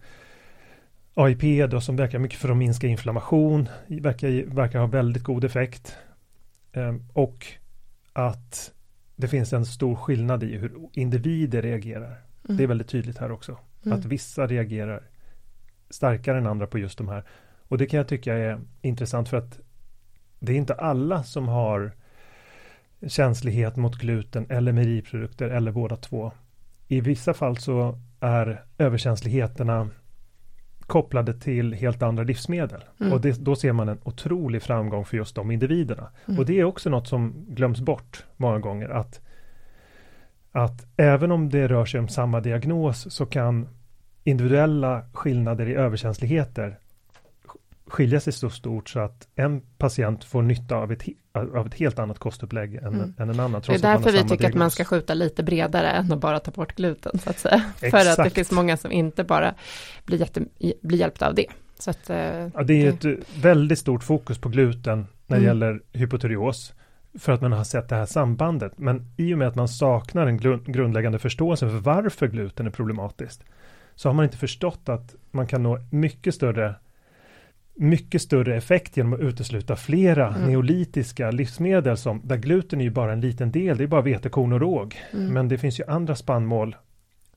[1.14, 5.98] AIP då som verkar mycket för att minska inflammation, verkar, verkar ha väldigt god effekt.
[6.72, 7.48] Eh, och
[8.14, 8.74] att
[9.16, 12.22] det finns en stor skillnad i hur individer reagerar.
[12.46, 12.58] Mm.
[12.58, 13.58] Det är väldigt tydligt här också.
[13.86, 14.00] Mm.
[14.00, 15.04] Att vissa reagerar
[15.90, 17.24] starkare än andra på just de här.
[17.68, 19.60] Och det kan jag tycka är intressant för att
[20.40, 21.92] det är inte alla som har
[23.08, 26.32] känslighet mot gluten eller mejeriprodukter eller båda två.
[26.88, 29.90] I vissa fall så är överkänsligheterna
[30.80, 32.84] kopplade till helt andra livsmedel.
[33.00, 33.14] Mm.
[33.14, 36.10] Och det, då ser man en otrolig framgång för just de individerna.
[36.28, 36.40] Mm.
[36.40, 38.90] Och det är också något som glöms bort många gånger.
[38.90, 39.22] Att,
[40.52, 43.68] att även om det rör sig om samma diagnos så kan
[44.24, 46.80] individuella skillnader i överkänsligheter
[47.88, 52.00] skilja sig så stort så att en patient får nytta av ett, av ett helt
[52.00, 53.14] annat kostupplägg än, mm.
[53.18, 53.62] än en annan.
[53.68, 54.50] Det är därför vi tycker diagnos.
[54.50, 57.20] att man ska skjuta lite bredare än att bara ta bort gluten.
[57.20, 57.64] Så att säga.
[57.92, 59.56] För att det finns många som inte bara
[60.06, 60.42] blir, jätte,
[60.82, 61.46] blir hjälpta av det.
[61.80, 63.12] Så att, eh, ja, det är det...
[63.12, 65.48] ett väldigt stort fokus på gluten när det mm.
[65.48, 66.74] gäller hypotyreos
[67.20, 68.78] för att man har sett det här sambandet.
[68.78, 73.44] Men i och med att man saknar en grundläggande förståelse för varför gluten är problematiskt
[73.96, 76.76] så har man inte förstått att man kan nå mycket större
[77.76, 80.50] mycket större effekt genom att utesluta flera mm.
[80.50, 84.54] neolitiska livsmedel som där gluten är ju bara en liten del, det är bara vetekorn
[84.54, 84.96] och råg.
[85.14, 85.34] Mm.
[85.34, 86.76] Men det finns ju andra spannmål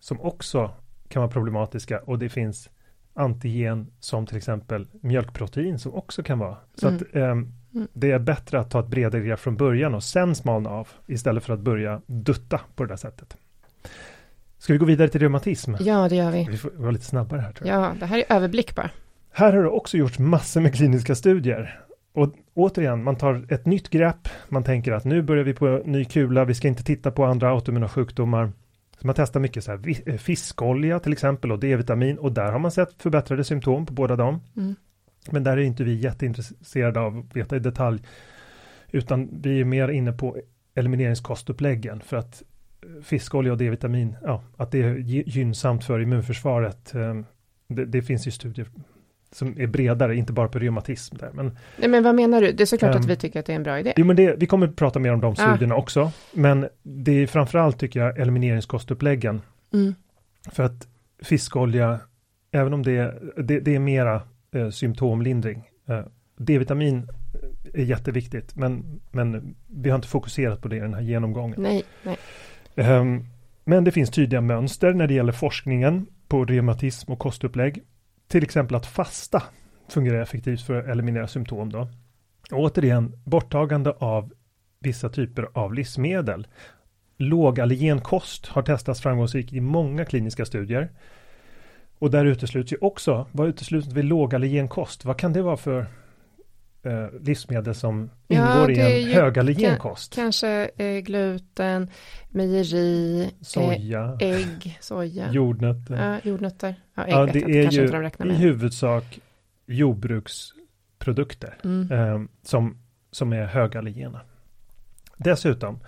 [0.01, 0.71] som också
[1.09, 2.71] kan vara problematiska och det finns
[3.15, 6.57] antigen som till exempel mjölkprotein som också kan vara.
[6.75, 7.01] Så mm.
[7.01, 7.53] att um,
[7.93, 11.45] det är bättre att ta ett bredare grepp från början och sen smalna av istället
[11.45, 13.37] för att börja dutta på det där sättet.
[14.59, 15.75] Ska vi gå vidare till reumatism?
[15.81, 16.47] Ja, det gör vi.
[16.51, 17.53] Vi får vara lite snabbare här.
[17.53, 17.83] Tror jag.
[17.83, 18.91] Ja, det här är överblick bara.
[19.39, 21.81] Här har det också gjorts massor med kliniska studier.
[22.13, 24.29] Och återigen, man tar ett nytt grepp.
[24.49, 26.45] Man tänker att nu börjar vi på ny kula.
[26.45, 28.53] Vi ska inte titta på andra autoimmuna sjukdomar.
[29.01, 32.59] Så man testar mycket så här, eh, fiskolja till exempel och D-vitamin och där har
[32.59, 34.41] man sett förbättrade symptom på båda dem.
[34.57, 34.75] Mm.
[35.31, 38.03] Men där är inte vi jätteintresserade av att veta i detalj.
[38.91, 40.37] Utan vi är mer inne på
[40.75, 42.43] elimineringskostuppläggen för att
[42.83, 44.95] eh, fiskolja och D-vitamin, ja, att det är
[45.29, 46.95] gynnsamt för immunförsvaret.
[46.95, 47.21] Eh,
[47.69, 48.67] det, det finns ju studier
[49.31, 51.17] som är bredare, inte bara på reumatism.
[51.17, 51.31] Där.
[51.33, 52.53] Men, Nej, men vad menar du?
[52.53, 53.93] Det är såklart um, att ehm, vi tycker att det är en bra idé.
[53.97, 55.35] Jo, men det, vi kommer att prata mer om de ah.
[55.35, 55.79] studierna ah.
[55.79, 56.13] också.
[56.33, 59.41] Men det är framförallt, tycker jag, elimineringskostuppläggen.
[59.73, 59.95] Mm.
[60.53, 60.89] För att
[61.23, 62.01] fiskolja,
[62.51, 64.23] även om det, det, det är mera
[64.55, 65.71] eh, symptomlindring.
[65.89, 66.01] Eh,
[66.37, 67.09] D-vitamin
[67.75, 71.63] är jätteviktigt, men, men vi har inte fokuserat på det i den här genomgången.
[71.63, 72.17] Nej, nej.
[73.01, 73.25] Um,
[73.65, 77.83] men det finns tydliga mönster när det gäller forskningen på reumatism och kostupplägg
[78.29, 79.43] till exempel att fasta
[79.89, 81.73] fungerar effektivt för att eliminera symptom.
[81.73, 81.89] Då.
[82.51, 84.33] Och återigen, borttagande av
[84.81, 86.47] vissa typer av livsmedel.
[87.17, 90.91] Lågallergen kost har testats framgångsrikt i många kliniska studier.
[91.99, 95.05] Och där utesluts ju också, vad utesluts vid lågallergen kost?
[95.05, 95.87] Vad kan det vara för
[96.89, 100.15] eh, livsmedel som ingår ja, i en högallergen kost?
[100.15, 101.91] Kanske eh, gluten,
[102.29, 105.95] mejeri, soja, eh, ägg, soja, jordnötter.
[105.97, 106.75] Ja, jordnötter.
[106.95, 107.87] Ja, ägg ja det är ju
[108.19, 109.21] de i huvudsak
[109.67, 111.93] jordbruksprodukter mm.
[111.93, 112.79] eh, som,
[113.11, 114.21] som är högallergena.
[115.17, 115.81] Dessutom,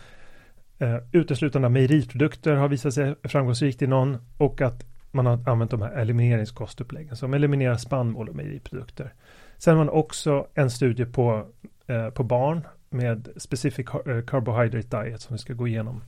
[0.78, 5.82] eh, uteslutande mejeriprodukter har visat sig framgångsrikt i någon och att man har använt de
[5.82, 9.14] här elimineringskostuppläggen som eliminerar spannmål och mejeriprodukter.
[9.60, 11.46] Sen har man också en studie på,
[11.86, 16.02] eh, på barn med specific eh, carbohydrate diet som vi ska gå igenom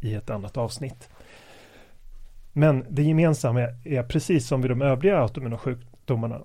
[0.00, 1.08] i ett annat avsnitt.
[2.52, 6.40] Men det gemensamma är, är precis som vid de övriga autoimmuna sjukdomarna.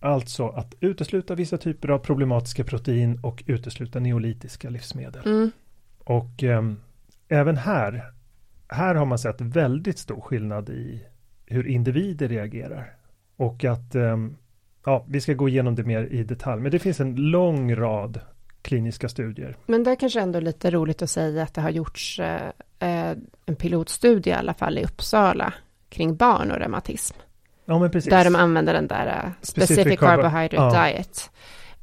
[0.00, 5.26] Alltså att utesluta vissa typer av problematiska protein och utesluta neolitiska livsmedel.
[5.26, 5.50] Mm.
[5.98, 6.72] Och eh,
[7.28, 8.12] även här,
[8.68, 11.06] här har man sett väldigt stor skillnad i
[11.46, 12.96] hur individer reagerar.
[13.36, 14.16] Och att eh,
[14.86, 18.20] ja, vi ska gå igenom det mer i detalj, men det finns en lång rad
[18.62, 19.56] kliniska studier.
[19.66, 23.16] Men det är kanske ändå lite roligt att säga att det har gjorts eh, eh,
[23.46, 25.52] en pilotstudie i alla fall i Uppsala
[25.88, 27.16] kring barn och reumatism.
[27.64, 28.10] Ja, men precis.
[28.10, 30.84] Där de använder den där uh, specific, specific carbohydrate ja.
[30.84, 31.30] diet.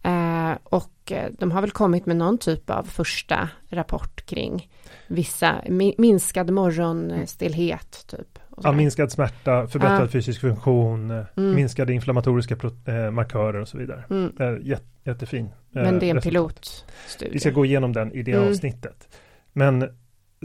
[0.05, 4.69] Uh, och uh, de har väl kommit med någon typ av första rapport kring
[5.07, 8.39] vissa mi minskad morgonstillhet typ.
[8.63, 10.07] Ja, minskad smärta, förbättrad ja.
[10.07, 11.55] fysisk funktion, mm.
[11.55, 14.03] minskade inflammatoriska äh, markörer och så vidare.
[14.09, 14.31] Mm.
[14.39, 15.49] Äh, jätte, jättefin.
[15.69, 17.33] Men det är en pilotstudie.
[17.33, 18.49] Vi ska gå igenom den i det mm.
[18.49, 19.17] avsnittet.
[19.53, 19.89] Men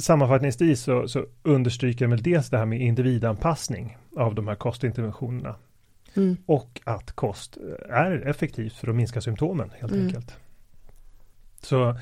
[0.01, 5.55] sammanfattningsvis så, så understryker väl dels det här med individanpassning av de här kostinterventionerna.
[6.15, 6.37] Mm.
[6.47, 10.07] Och att kost är effektivt för att minska symptomen helt mm.
[10.07, 10.37] enkelt.
[11.63, 11.97] Så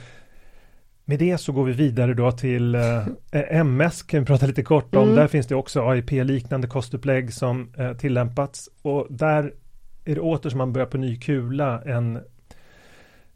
[1.08, 4.94] med det så går vi vidare då till eh, MS, kan vi prata lite kort
[4.94, 5.02] om.
[5.02, 5.16] Mm.
[5.16, 8.68] Där finns det också AIP-liknande kostupplägg som eh, tillämpats.
[8.82, 9.52] Och där
[10.04, 11.82] är det åter som man börjar på ny kula.
[11.82, 12.16] En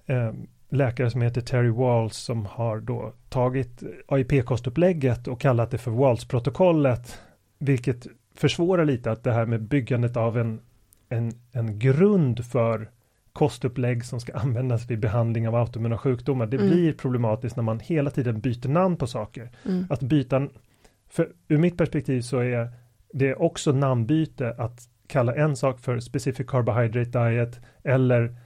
[0.07, 0.33] eh,
[0.71, 7.19] läkare som heter Terry Walls som har då tagit AIP-kostupplägget och kallat det för Walls-protokollet.
[7.59, 10.61] Vilket försvårar lite att det här med byggandet av en,
[11.09, 12.91] en, en grund för
[13.33, 16.47] kostupplägg som ska användas vid behandling av autoimmuna sjukdomar.
[16.47, 16.71] Det mm.
[16.71, 19.51] blir problematiskt när man hela tiden byter namn på saker.
[19.67, 19.87] Mm.
[19.91, 20.49] Att byta,
[21.09, 22.71] för ur mitt perspektiv så är
[23.13, 28.37] det också namnbyte att kalla en sak för specific carbohydrate diet eller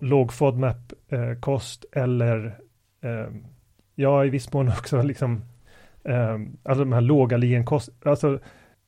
[0.00, 2.58] låg FODMAP eh, kost eller
[3.00, 3.26] eh,
[3.94, 5.42] ja i viss mån också liksom
[6.04, 8.38] eh, alltså de här låga allergenkost, alltså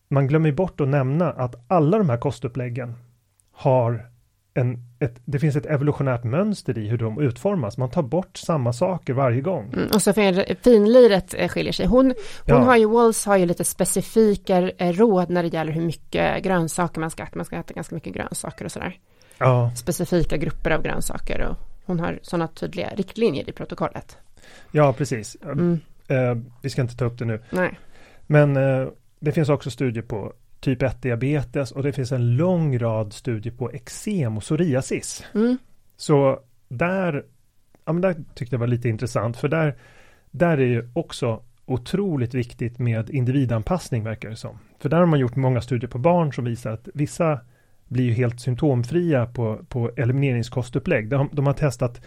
[0.08, 2.94] man glömmer bort att nämna att alla de här kostuppläggen
[3.52, 4.09] har
[4.54, 7.78] en, ett, det finns ett evolutionärt mönster i hur de utformas.
[7.78, 9.72] Man tar bort samma saker varje gång.
[9.72, 10.12] Mm, och så
[10.62, 11.86] finliret eh, skiljer sig.
[11.86, 12.56] Hon, hon ja.
[12.56, 17.00] har ju, Walls har ju lite specifika eh, råd när det gäller hur mycket grönsaker
[17.00, 17.36] man ska äta.
[17.36, 18.98] Man ska äta ganska mycket grönsaker och sådär.
[19.38, 19.72] Ja.
[19.76, 24.16] Specifika grupper av grönsaker och hon har sådana tydliga riktlinjer i protokollet.
[24.70, 25.36] Ja, precis.
[25.42, 25.80] Mm.
[26.10, 27.40] Uh, vi ska inte ta upp det nu.
[27.50, 27.78] Nej.
[28.26, 28.88] Men uh,
[29.20, 33.70] det finns också studier på typ 1-diabetes och det finns en lång rad studier på
[33.70, 35.24] eksem och psoriasis.
[35.34, 35.58] Mm.
[35.96, 37.24] Så där,
[37.84, 39.76] ja, men där tyckte jag var lite intressant för där,
[40.30, 44.58] där är ju också otroligt viktigt med individanpassning verkar det som.
[44.78, 47.40] För där har man gjort många studier på barn som visar att vissa
[47.88, 51.08] blir ju helt symptomfria på, på elimineringskostupplägg.
[51.08, 52.00] De, de har testat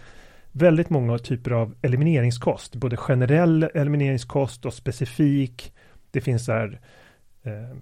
[0.52, 5.72] väldigt många typer av elimineringskost, både generell elimineringskost och specifik.
[6.10, 6.80] Det finns här
[7.42, 7.76] eh,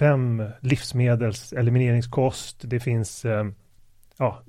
[0.00, 2.56] fem livsmedels elimineringskost.
[2.60, 3.46] Det finns eh,
[4.18, 4.42] ja,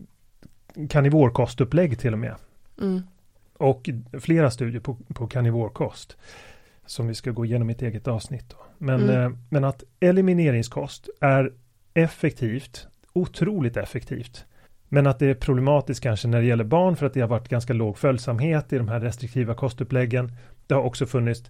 [0.90, 2.36] karnivorkostupplägg till och med.
[2.82, 3.02] Mm.
[3.58, 3.90] Och
[4.22, 6.18] flera studier på, på karnivorkost.
[6.86, 8.50] Som vi ska gå igenom i ett eget avsnitt.
[8.50, 8.58] Då.
[8.78, 9.22] Men, mm.
[9.22, 11.54] eh, men att elimineringskost är
[11.94, 14.46] effektivt, otroligt effektivt.
[14.90, 17.50] Men att det är problematiskt kanske när det gäller barn för att det har varit
[17.50, 20.32] ganska låg följsamhet i de här restriktiva kostuppläggen.
[20.68, 21.44] Det har också funnits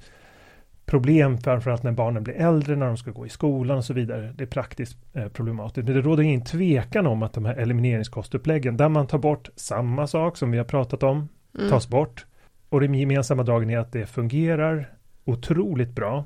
[0.92, 4.34] problem framförallt när barnen blir äldre, när de ska gå i skolan och så vidare.
[4.38, 5.88] Det är praktiskt eh, problematiskt.
[5.88, 10.08] Men det råder ingen tvekan om att de här elimineringskostuppläggen, där man tar bort samma
[10.08, 11.70] sak som vi har pratat om, mm.
[11.70, 12.26] tas bort.
[12.70, 14.94] Och det gemensamma dragen är att det fungerar
[15.26, 16.26] otroligt bra,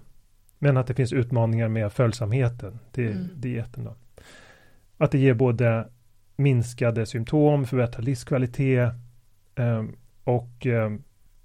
[0.60, 3.30] men att det finns utmaningar med följsamheten till mm.
[3.36, 3.84] dieten.
[3.84, 3.96] Då.
[4.98, 5.88] Att det ger både
[6.36, 8.90] minskade symptom, förbättrad livskvalitet
[9.56, 9.84] eh,
[10.24, 10.92] och eh,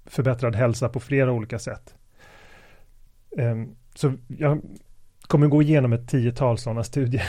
[0.05, 1.95] förbättrad hälsa på flera olika sätt.
[3.37, 4.61] Um, så jag
[5.21, 7.23] kommer gå igenom ett tiotal sådana studier.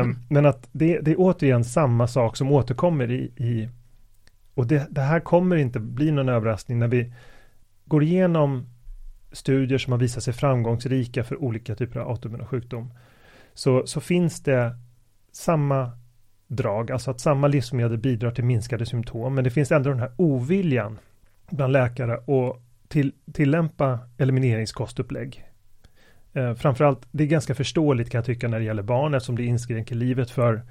[0.00, 3.68] um, men att det, det, är återigen samma sak som återkommer i, i
[4.54, 7.12] och det, det, här kommer inte bli någon överraskning när vi
[7.84, 8.66] går igenom
[9.32, 12.92] studier som har visat sig framgångsrika för olika typer av autoimmuna sjukdom.
[13.54, 14.76] Så, så finns det
[15.32, 15.90] samma
[16.46, 20.12] drag, alltså att samma livsmedel bidrar till minskade symptom, men det finns ändå den här
[20.16, 20.98] oviljan
[21.50, 25.44] bland läkare och till, tillämpa elimineringskostupplägg.
[26.32, 29.44] Eh, framförallt, det är ganska förståeligt kan jag tycka när det gäller barn eftersom det
[29.44, 30.62] inskränker livet för,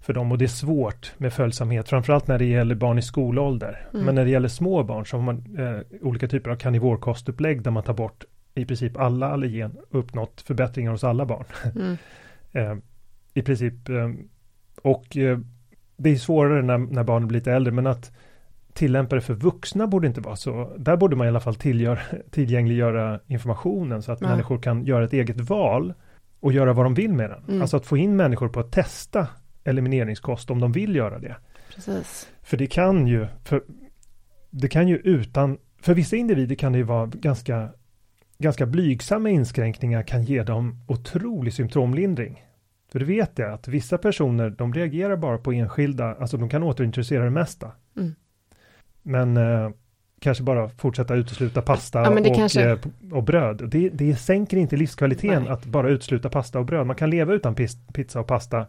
[0.00, 3.88] för dem och det är svårt med följsamhet, framförallt när det gäller barn i skolålder.
[3.92, 4.06] Mm.
[4.06, 7.70] Men när det gäller små barn så har man eh, olika typer av karnivorkostupplägg där
[7.70, 11.44] man tar bort i princip alla allergen uppnått förbättringar hos alla barn.
[11.74, 11.96] Mm.
[12.52, 12.76] eh,
[13.34, 14.10] I princip, eh,
[14.82, 15.38] och eh,
[15.96, 18.12] det är svårare när, när barnen blir lite äldre, men att
[18.74, 20.74] tillämpare för vuxna borde inte vara så.
[20.78, 24.28] Där borde man i alla fall tillgör, tillgängliggöra informationen så att ja.
[24.28, 25.94] människor kan göra ett eget val
[26.40, 27.44] och göra vad de vill med den.
[27.48, 27.62] Mm.
[27.62, 29.28] Alltså att få in människor på att testa
[29.64, 31.36] elimineringskost om de vill göra det.
[31.74, 32.28] Precis.
[32.42, 33.62] För det kan ju, för
[34.50, 37.68] det kan ju utan, för vissa individer kan det ju vara ganska,
[38.38, 42.44] ganska blygsamma inskränkningar kan ge dem otrolig symptomlindring.
[42.92, 46.62] För du vet det att vissa personer, de reagerar bara på enskilda, alltså de kan
[46.62, 47.72] återintroducera det mesta.
[47.96, 48.14] Mm.
[49.04, 49.70] Men eh,
[50.20, 52.70] kanske bara fortsätta utesluta pasta ja, och, kanske...
[52.70, 52.78] Eh,
[53.12, 53.68] och bröd.
[53.70, 55.52] Det, det sänker inte livskvaliteten Nej.
[55.52, 56.86] att bara utesluta pasta och bröd.
[56.86, 57.54] Man kan leva utan
[57.92, 58.66] pizza och pasta.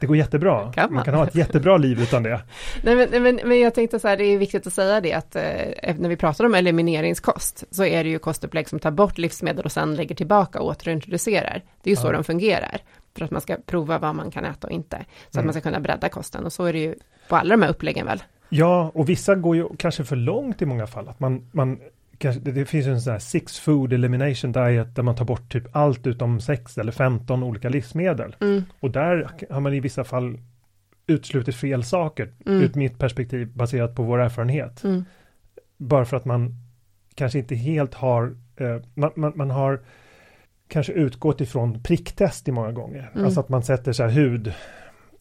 [0.00, 0.72] Det går jättebra.
[0.72, 0.94] Kan man?
[0.94, 1.04] man?
[1.04, 2.40] kan ha ett jättebra liv utan det.
[2.82, 5.36] Nej, men, men, men jag tänkte så här, det är viktigt att säga det att
[5.36, 9.64] eh, när vi pratar om elimineringskost så är det ju kostupplägg som tar bort livsmedel
[9.64, 11.62] och sen lägger tillbaka och återintroducerar.
[11.82, 12.80] Det är ju så de fungerar
[13.16, 14.96] för att man ska prova vad man kan äta och inte.
[15.30, 15.40] Så mm.
[15.40, 16.94] att man ska kunna bredda kosten och så är det ju
[17.28, 18.22] på alla de här uppläggen väl.
[18.50, 21.08] Ja, och vissa går ju kanske för långt i många fall.
[21.08, 21.78] Att man, man
[22.18, 25.24] kanske, det, det finns ju en sån här six food elimination diet där man tar
[25.24, 28.36] bort typ allt utom sex eller 15 olika livsmedel.
[28.40, 28.62] Mm.
[28.80, 30.38] Och där har man i vissa fall
[31.06, 32.62] uteslutit fel saker Mm.
[32.62, 34.84] ur mitt perspektiv baserat på vår erfarenhet.
[34.84, 35.04] Mm.
[35.76, 36.54] Bara för att man
[37.14, 39.80] kanske inte helt har, eh, man, man, man har
[40.68, 43.10] kanske utgått ifrån pricktest i många gånger.
[43.12, 43.24] Mm.
[43.24, 44.52] Alltså att man sätter så här hud.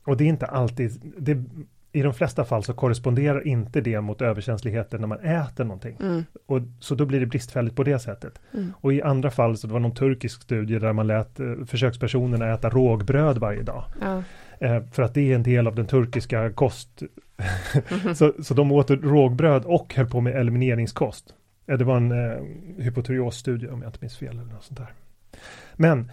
[0.03, 1.43] Och det är inte alltid, det,
[1.91, 5.97] i de flesta fall så korresponderar inte det mot överkänsligheten när man äter någonting.
[5.99, 6.25] Mm.
[6.45, 8.41] Och, så då blir det bristfälligt på det sättet.
[8.53, 8.73] Mm.
[8.77, 12.53] Och i andra fall så det var någon turkisk studie där man lät eh, försökspersonerna
[12.53, 13.83] äta rågbröd varje dag.
[14.01, 14.23] Ja.
[14.59, 17.01] Eh, för att det är en del av den turkiska kost.
[17.91, 18.15] Mhm.
[18.15, 21.33] så, så de åt rågbröd och höll på med elimineringskost.
[21.67, 24.93] Eh, det var en eh, hypotyreosstudie om jag inte minns fel eller något sånt där.
[25.75, 26.11] Men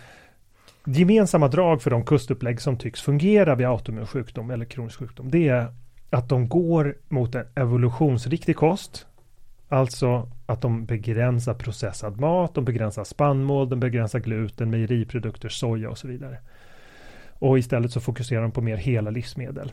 [0.87, 5.49] gemensamma drag för de kustupplägg som tycks fungera vid autoimmun sjukdom eller kronisk sjukdom, det
[5.49, 5.69] är
[6.11, 9.07] att de går mot en evolutionsriktig kost.
[9.69, 15.99] Alltså att de begränsar processad mat, de begränsar spannmål, de begränsar gluten, mejeriprodukter, soja och
[15.99, 16.39] så vidare.
[17.39, 19.73] Och istället så fokuserar de på mer hela livsmedel.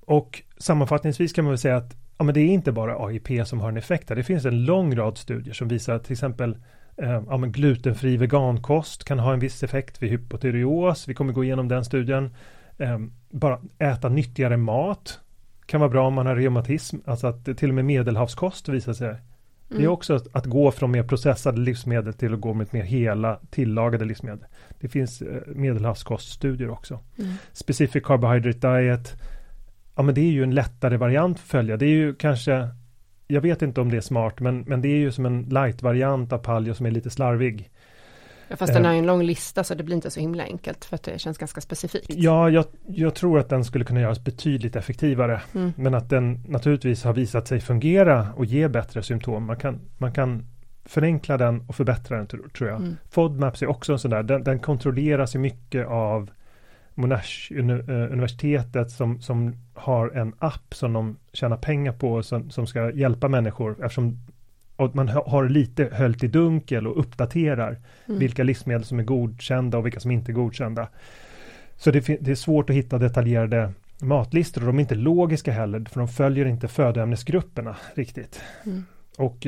[0.00, 3.60] Och sammanfattningsvis kan man väl säga att ja, men det är inte bara AIP som
[3.60, 4.08] har en effekt.
[4.08, 6.58] Det finns en lång rad studier som visar att till exempel
[7.02, 11.08] eh, ja, men glutenfri vegankost kan ha en viss effekt vid hypotyreos.
[11.08, 12.30] Vi kommer gå igenom den studien.
[12.78, 12.98] Eh,
[13.30, 15.20] bara äta nyttigare mat
[15.66, 16.96] kan vara bra om man har reumatism.
[17.04, 19.14] Alltså att till och med medelhavskost visar sig.
[19.68, 19.92] Det är Mm.
[19.92, 24.04] också att, att gå från mer processade livsmedel till att gå mot mer hela tillagade
[24.04, 24.44] livsmedel.
[24.80, 27.00] Det finns eh, medelhavskoststudier också.
[27.18, 27.32] Mm.
[27.52, 29.16] Specific Carbohydrate Diet.
[29.96, 31.76] Ja men det är ju en lättare variant att följa.
[31.76, 32.68] Det är ju kanske,
[33.28, 36.32] jag vet inte om det är smart, men, men det är ju som en light-variant
[36.32, 37.70] av paleo som är lite slarvig.
[38.48, 38.86] Ja, fast den Eh.
[38.86, 41.18] har ju en lång lista så det blir inte så himla enkelt för att det
[41.18, 42.06] känns ganska specifikt.
[42.08, 45.40] Ja, jag, jag tror att den skulle kunna göras betydligt effektivare.
[45.54, 45.72] Mm.
[45.76, 49.44] Men att den naturligtvis har visat sig fungera och ge bättre symptom.
[49.46, 50.46] Man kan, man kan
[50.84, 52.80] förenkla den och förbättra den tror, tror jag.
[52.80, 52.96] Mm.
[53.10, 56.30] FODMAPs är också en sån där, den, den kontrolleras ju mycket av
[56.98, 62.66] Monash uni- universitetet som, som har en app som de tjänar pengar på som, som
[62.66, 64.18] ska hjälpa människor eftersom
[64.76, 67.76] och man ha- har lite höljt i dunkel och uppdaterar
[68.06, 68.18] Mm.
[68.20, 70.88] vilka livsmedel som är godkända och vilka som inte är godkända.
[71.76, 75.84] Så det, det är svårt att hitta detaljerade matlistor och de är inte logiska heller
[75.90, 78.40] för de följer inte födoämnesgrupperna riktigt.
[78.66, 78.84] Mm.
[79.18, 79.46] Och,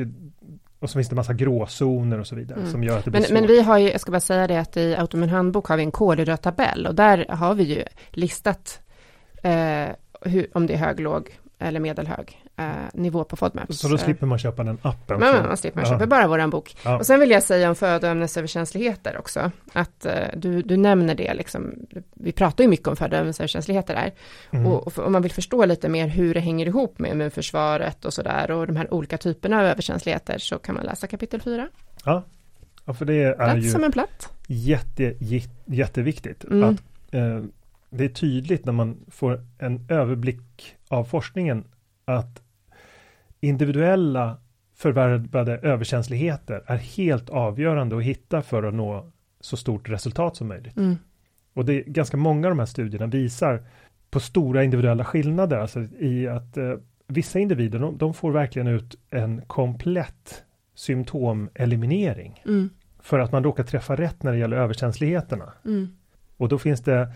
[0.81, 2.71] och så finns det massa gråzoner och så vidare Mm.
[2.71, 3.33] som gör att det blir Men, svårt.
[3.39, 5.83] men vi har ju, jag ska bara säga det att i Autoimmun handbok har vi
[5.83, 8.81] en kolhydrattabell och där har vi ju listat
[9.43, 9.87] eh,
[10.21, 11.29] hur, om det är hög, låg
[11.59, 12.40] eller medelhög
[12.93, 13.79] nivå på FODMAPs.
[13.79, 15.19] Så då slipper man köpa den appen.
[15.19, 16.75] Men man slipper, man köper bara våran bok.
[16.85, 16.97] Ja.
[16.99, 21.73] Och sen vill jag säga om födoämnesöverkänsligheter också, att eh, du, du nämner det liksom,
[22.13, 24.11] vi pratar ju mycket om födoämnesöverkänsligheter här,
[24.51, 24.67] Mm.
[24.67, 28.51] och, om man vill förstå lite mer hur det hänger ihop med immunförsvaret och sådär,
[28.51, 31.67] och de här olika typerna av överkänsligheter, så kan man läsa kapitel 4.
[32.05, 32.23] ja.
[32.85, 34.29] ja, för det är Platt ju som en platt.
[34.47, 36.43] jätte, jä- jätteviktigt.
[36.43, 36.63] Mm.
[36.69, 36.81] Att,
[37.13, 37.39] eh,
[37.89, 41.63] det är tydligt när man får en överblick av forskningen
[42.17, 42.41] att
[43.39, 44.37] individuella
[44.75, 50.77] förvärvade överkänsligheter är helt avgörande att hitta för att nå så stort resultat som möjligt.
[50.77, 50.95] Mm.
[51.53, 53.63] Och det är ganska många av de här studierna visar
[54.09, 56.73] på stora individuella skillnader, alltså i att eh,
[57.07, 60.43] vissa individer, de, de får verkligen ut en komplett
[60.75, 62.69] symptomeliminering Mm.
[62.99, 65.53] för att man råkar träffa rätt när det gäller överkänsligheterna.
[65.65, 65.95] Mm.
[66.37, 67.13] Och då finns det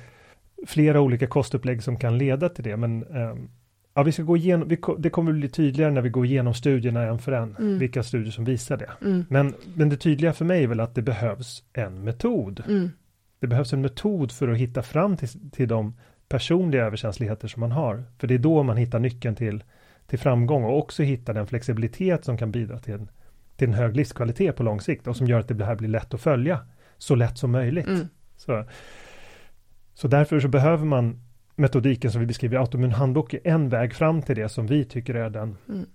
[0.68, 3.50] flera olika kostupplägg som kan leda till det, men ehm,
[3.96, 7.04] ja, vi ska gå igenom, vi, det kommer bli tydligare när vi går igenom studierna
[7.04, 7.80] en för en, Mm.
[7.80, 8.90] vilka studier som visar det.
[9.02, 9.26] Mm.
[9.30, 12.64] Men, men det tydliga för mig är väl att det behövs en metod.
[12.68, 12.92] Mm.
[13.40, 15.94] Det behövs en metod för att hitta fram till, till de
[16.30, 18.04] personliga överkänsligheter som man har.
[18.18, 19.64] För det är då man hittar nyckeln till,
[20.08, 23.10] till framgång och också hitta den flexibilitet som kan bidra till en,
[23.56, 26.14] till en hög livskvalitet på lång sikt och som gör att det här blir lätt
[26.14, 26.60] att följa
[26.98, 27.88] så lätt som möjligt.
[27.88, 28.08] Mm.
[28.38, 28.66] Så,
[29.94, 31.25] så därför så behöver man
[31.56, 34.86] metodiken som vi beskriver i Autoimmun handbok är en väg fram till det som vi
[34.86, 35.58] tycker är den.
[35.70, 35.86] Mm.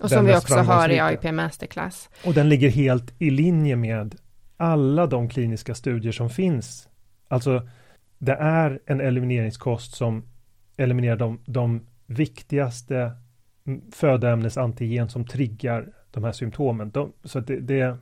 [0.00, 1.00] Den som vi också har i.
[1.00, 2.10] AIP Masterclass.
[2.24, 4.14] Och den ligger helt i linje med
[4.56, 6.88] alla de kliniska studier som finns.
[7.28, 7.68] Alltså
[8.18, 10.24] det är en elimineringskost som
[10.76, 13.12] eliminerar de, de viktigaste
[13.92, 16.90] födoämnesantigen som triggar de här symptomen.
[16.90, 17.96] De, så det, det,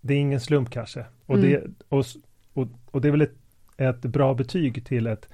[0.00, 1.04] det är ingen slump kanske.
[1.26, 1.50] Och, Mm.
[1.50, 2.04] det, och,
[2.52, 3.36] och, och det är väl ett,
[3.76, 5.28] ett bra betyg till ett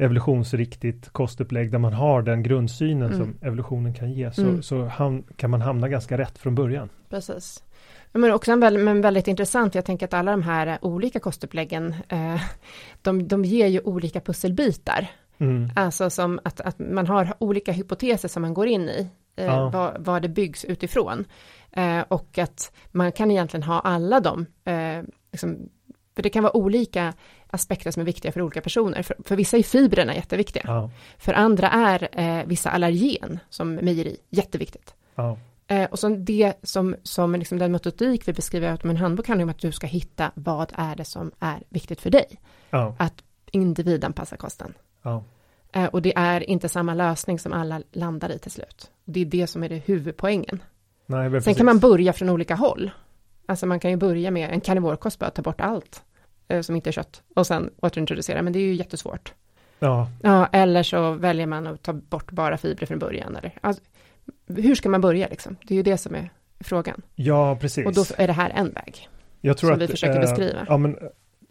[0.00, 3.18] evolutionsriktigt kostupplägg där man har den grundsynen Mm.
[3.18, 4.32] som evolutionen kan ge.
[4.32, 4.62] Så, Mm.
[4.62, 6.88] så ham, kan man hamna ganska rätt från början.
[7.08, 7.62] Precis.
[8.12, 11.94] Men också en väldigt, men väldigt intressant, jag tänker att alla de här olika kostuppläggen,
[12.08, 12.40] eh,
[13.02, 15.06] de, de ger ju olika pusselbitar.
[15.38, 15.70] Mm.
[15.76, 19.70] Alltså som att, att man har olika hypoteser som man går in i, eh, Ja.
[19.70, 21.24] vad, vad det byggs utifrån.
[21.72, 25.68] Eh, och att man kan egentligen ha alla de, eh, liksom,
[26.14, 27.14] för det kan vara olika
[27.46, 29.02] aspekter som är viktiga för olika personer.
[29.02, 30.62] För, för vissa är fibrerna jätteviktiga.
[30.66, 34.94] Ja, För andra är eh, vissa allergen, som mejeri, jätteviktigt.
[35.14, 39.28] ja, Eh, och så det som, som liksom den metodik vi beskriver i Automun handbok
[39.28, 42.26] handlar om att du ska hitta vad är det som är viktigt för dig.
[42.70, 43.14] ja, Att
[43.50, 44.74] individanpassa kosten.
[45.02, 45.24] ja.
[45.72, 48.90] Eh, och det är inte samma lösning som alla landar i till slut.
[49.04, 50.62] Det är det som är det huvudpoängen.
[51.06, 51.56] Nej, Sen precis.
[51.56, 52.90] kan man börja från olika håll.
[53.50, 56.02] Alltså man kan ju börja med en karnivorkost, bara ta bort allt
[56.48, 59.34] eh, som inte är kött och sen återintroducera, men det är ju jättesvårt.
[59.78, 63.36] Ja, Ja, eller så väljer man att ta bort bara fibrer från början.
[63.36, 63.82] Eller, alltså,
[64.46, 65.56] hur ska man börja liksom?
[65.64, 66.30] Det är ju det som är
[66.60, 67.02] frågan.
[67.14, 67.86] ja, precis.
[67.86, 69.08] Och då är det här en väg.
[69.40, 70.66] Jag tror som att, vi försöker eh, beskriva.
[70.68, 71.02] Ja, men eh,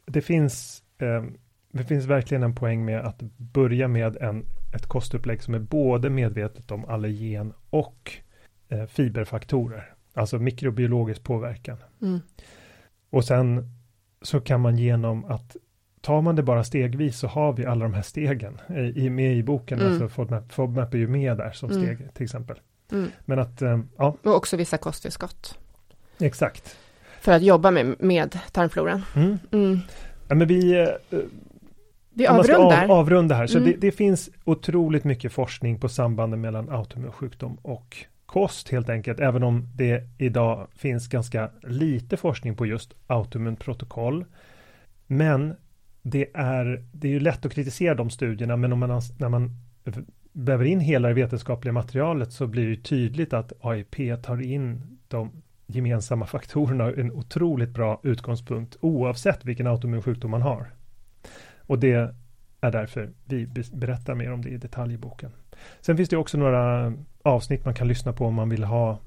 [0.06, 1.24] det finns, eh,
[1.72, 4.46] det finns verkligen en poäng med att börja med en,
[4.76, 8.12] ett kostupplägg som är både medvetet om allergen och
[8.70, 11.78] eh, fiberfaktorer, alltså mikrobiologisk påverkan.
[12.02, 12.20] Mm.
[13.10, 13.70] Och sen
[14.22, 15.56] så kan man genom att
[16.02, 18.62] tar man det bara stegvis så har vi alla de här stegen
[18.96, 19.80] i, med i boken.
[19.80, 19.92] Mm.
[19.92, 21.84] Alltså FODMAP, FODMAP är ju med där som Mm.
[21.84, 22.60] steg till exempel.
[22.92, 23.10] Mm.
[23.26, 25.58] Men att, eh, ja, Och också vissa kosttillskott.
[26.20, 26.78] exakt.
[27.22, 29.02] För att jobba med, med tarmfloran.
[29.16, 29.38] Mm.
[29.52, 29.80] Mm.
[30.28, 31.20] Ja, men vi, eh,
[32.14, 32.84] Vi avrundar.
[32.86, 33.48] Av, avrunda här.
[33.48, 33.72] Så Mm.
[33.72, 37.98] det, det finns otroligt mycket forskning på sambanden mellan autoimmun sjukdom och
[38.30, 39.20] kost helt enkelt.
[39.20, 44.26] Även om det idag finns ganska lite forskning på just autoimmunt protokoll.
[45.08, 45.56] Men
[46.02, 49.52] det är, det är ju lätt att kritisera de studierna, men om man, när man
[50.32, 55.32] väver in hela det vetenskapliga materialet så blir det tydligt att AIP tar in de
[55.68, 60.72] gemensamma faktorerna, en otroligt bra utgångspunkt oavsett vilken autoimmun sjukdom man har.
[61.58, 62.14] Och det
[62.62, 65.32] är därför vi berättar mer om det i detalj i boken.
[65.82, 66.94] Sen finns det också några
[67.24, 69.00] avsnitt man kan lyssna på om man vill ha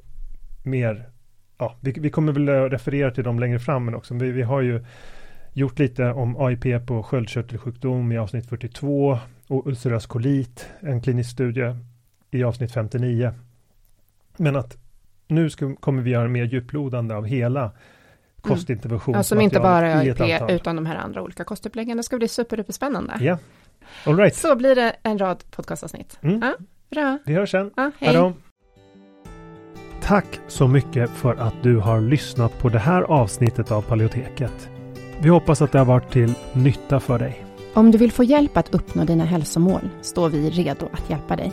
[0.63, 1.09] mer.
[1.59, 4.61] Ja, vi, vi kommer väl referera till dem längre fram, men också vi, vi har
[4.61, 4.85] ju
[5.53, 11.77] gjort lite om AIP på sköldkörtelsjukdom i avsnitt 42 och ulcerös kolit, en klinisk studie
[12.31, 13.33] i avsnitt 59.
[14.37, 14.77] Men att
[15.27, 17.71] nu ska, kommer vi göra mer djuplodande av hela
[18.41, 19.15] kostintervention.
[19.15, 21.97] Ja, som inte bara är AIP utan de här andra olika kostuppläggen.
[21.97, 23.17] Det ska bli superduperspännande.
[23.21, 23.39] Ja,
[24.07, 24.37] all right.
[24.37, 26.19] Så blir det en rad podcastavsnitt.
[26.23, 26.41] Mm.
[26.43, 26.55] Ja,
[26.91, 27.19] bra.
[27.25, 27.71] Vi hörs sen.
[27.77, 28.15] Ja, Hej hej.
[28.17, 28.33] då.
[30.03, 34.69] Tack så mycket för att du har lyssnat på det här avsnittet av Paleoteket.
[35.21, 37.45] Vi hoppas att det har varit till nytta för dig.
[37.75, 41.53] Om du vill få hjälp att uppnå dina hälsomål står vi redo att hjälpa dig.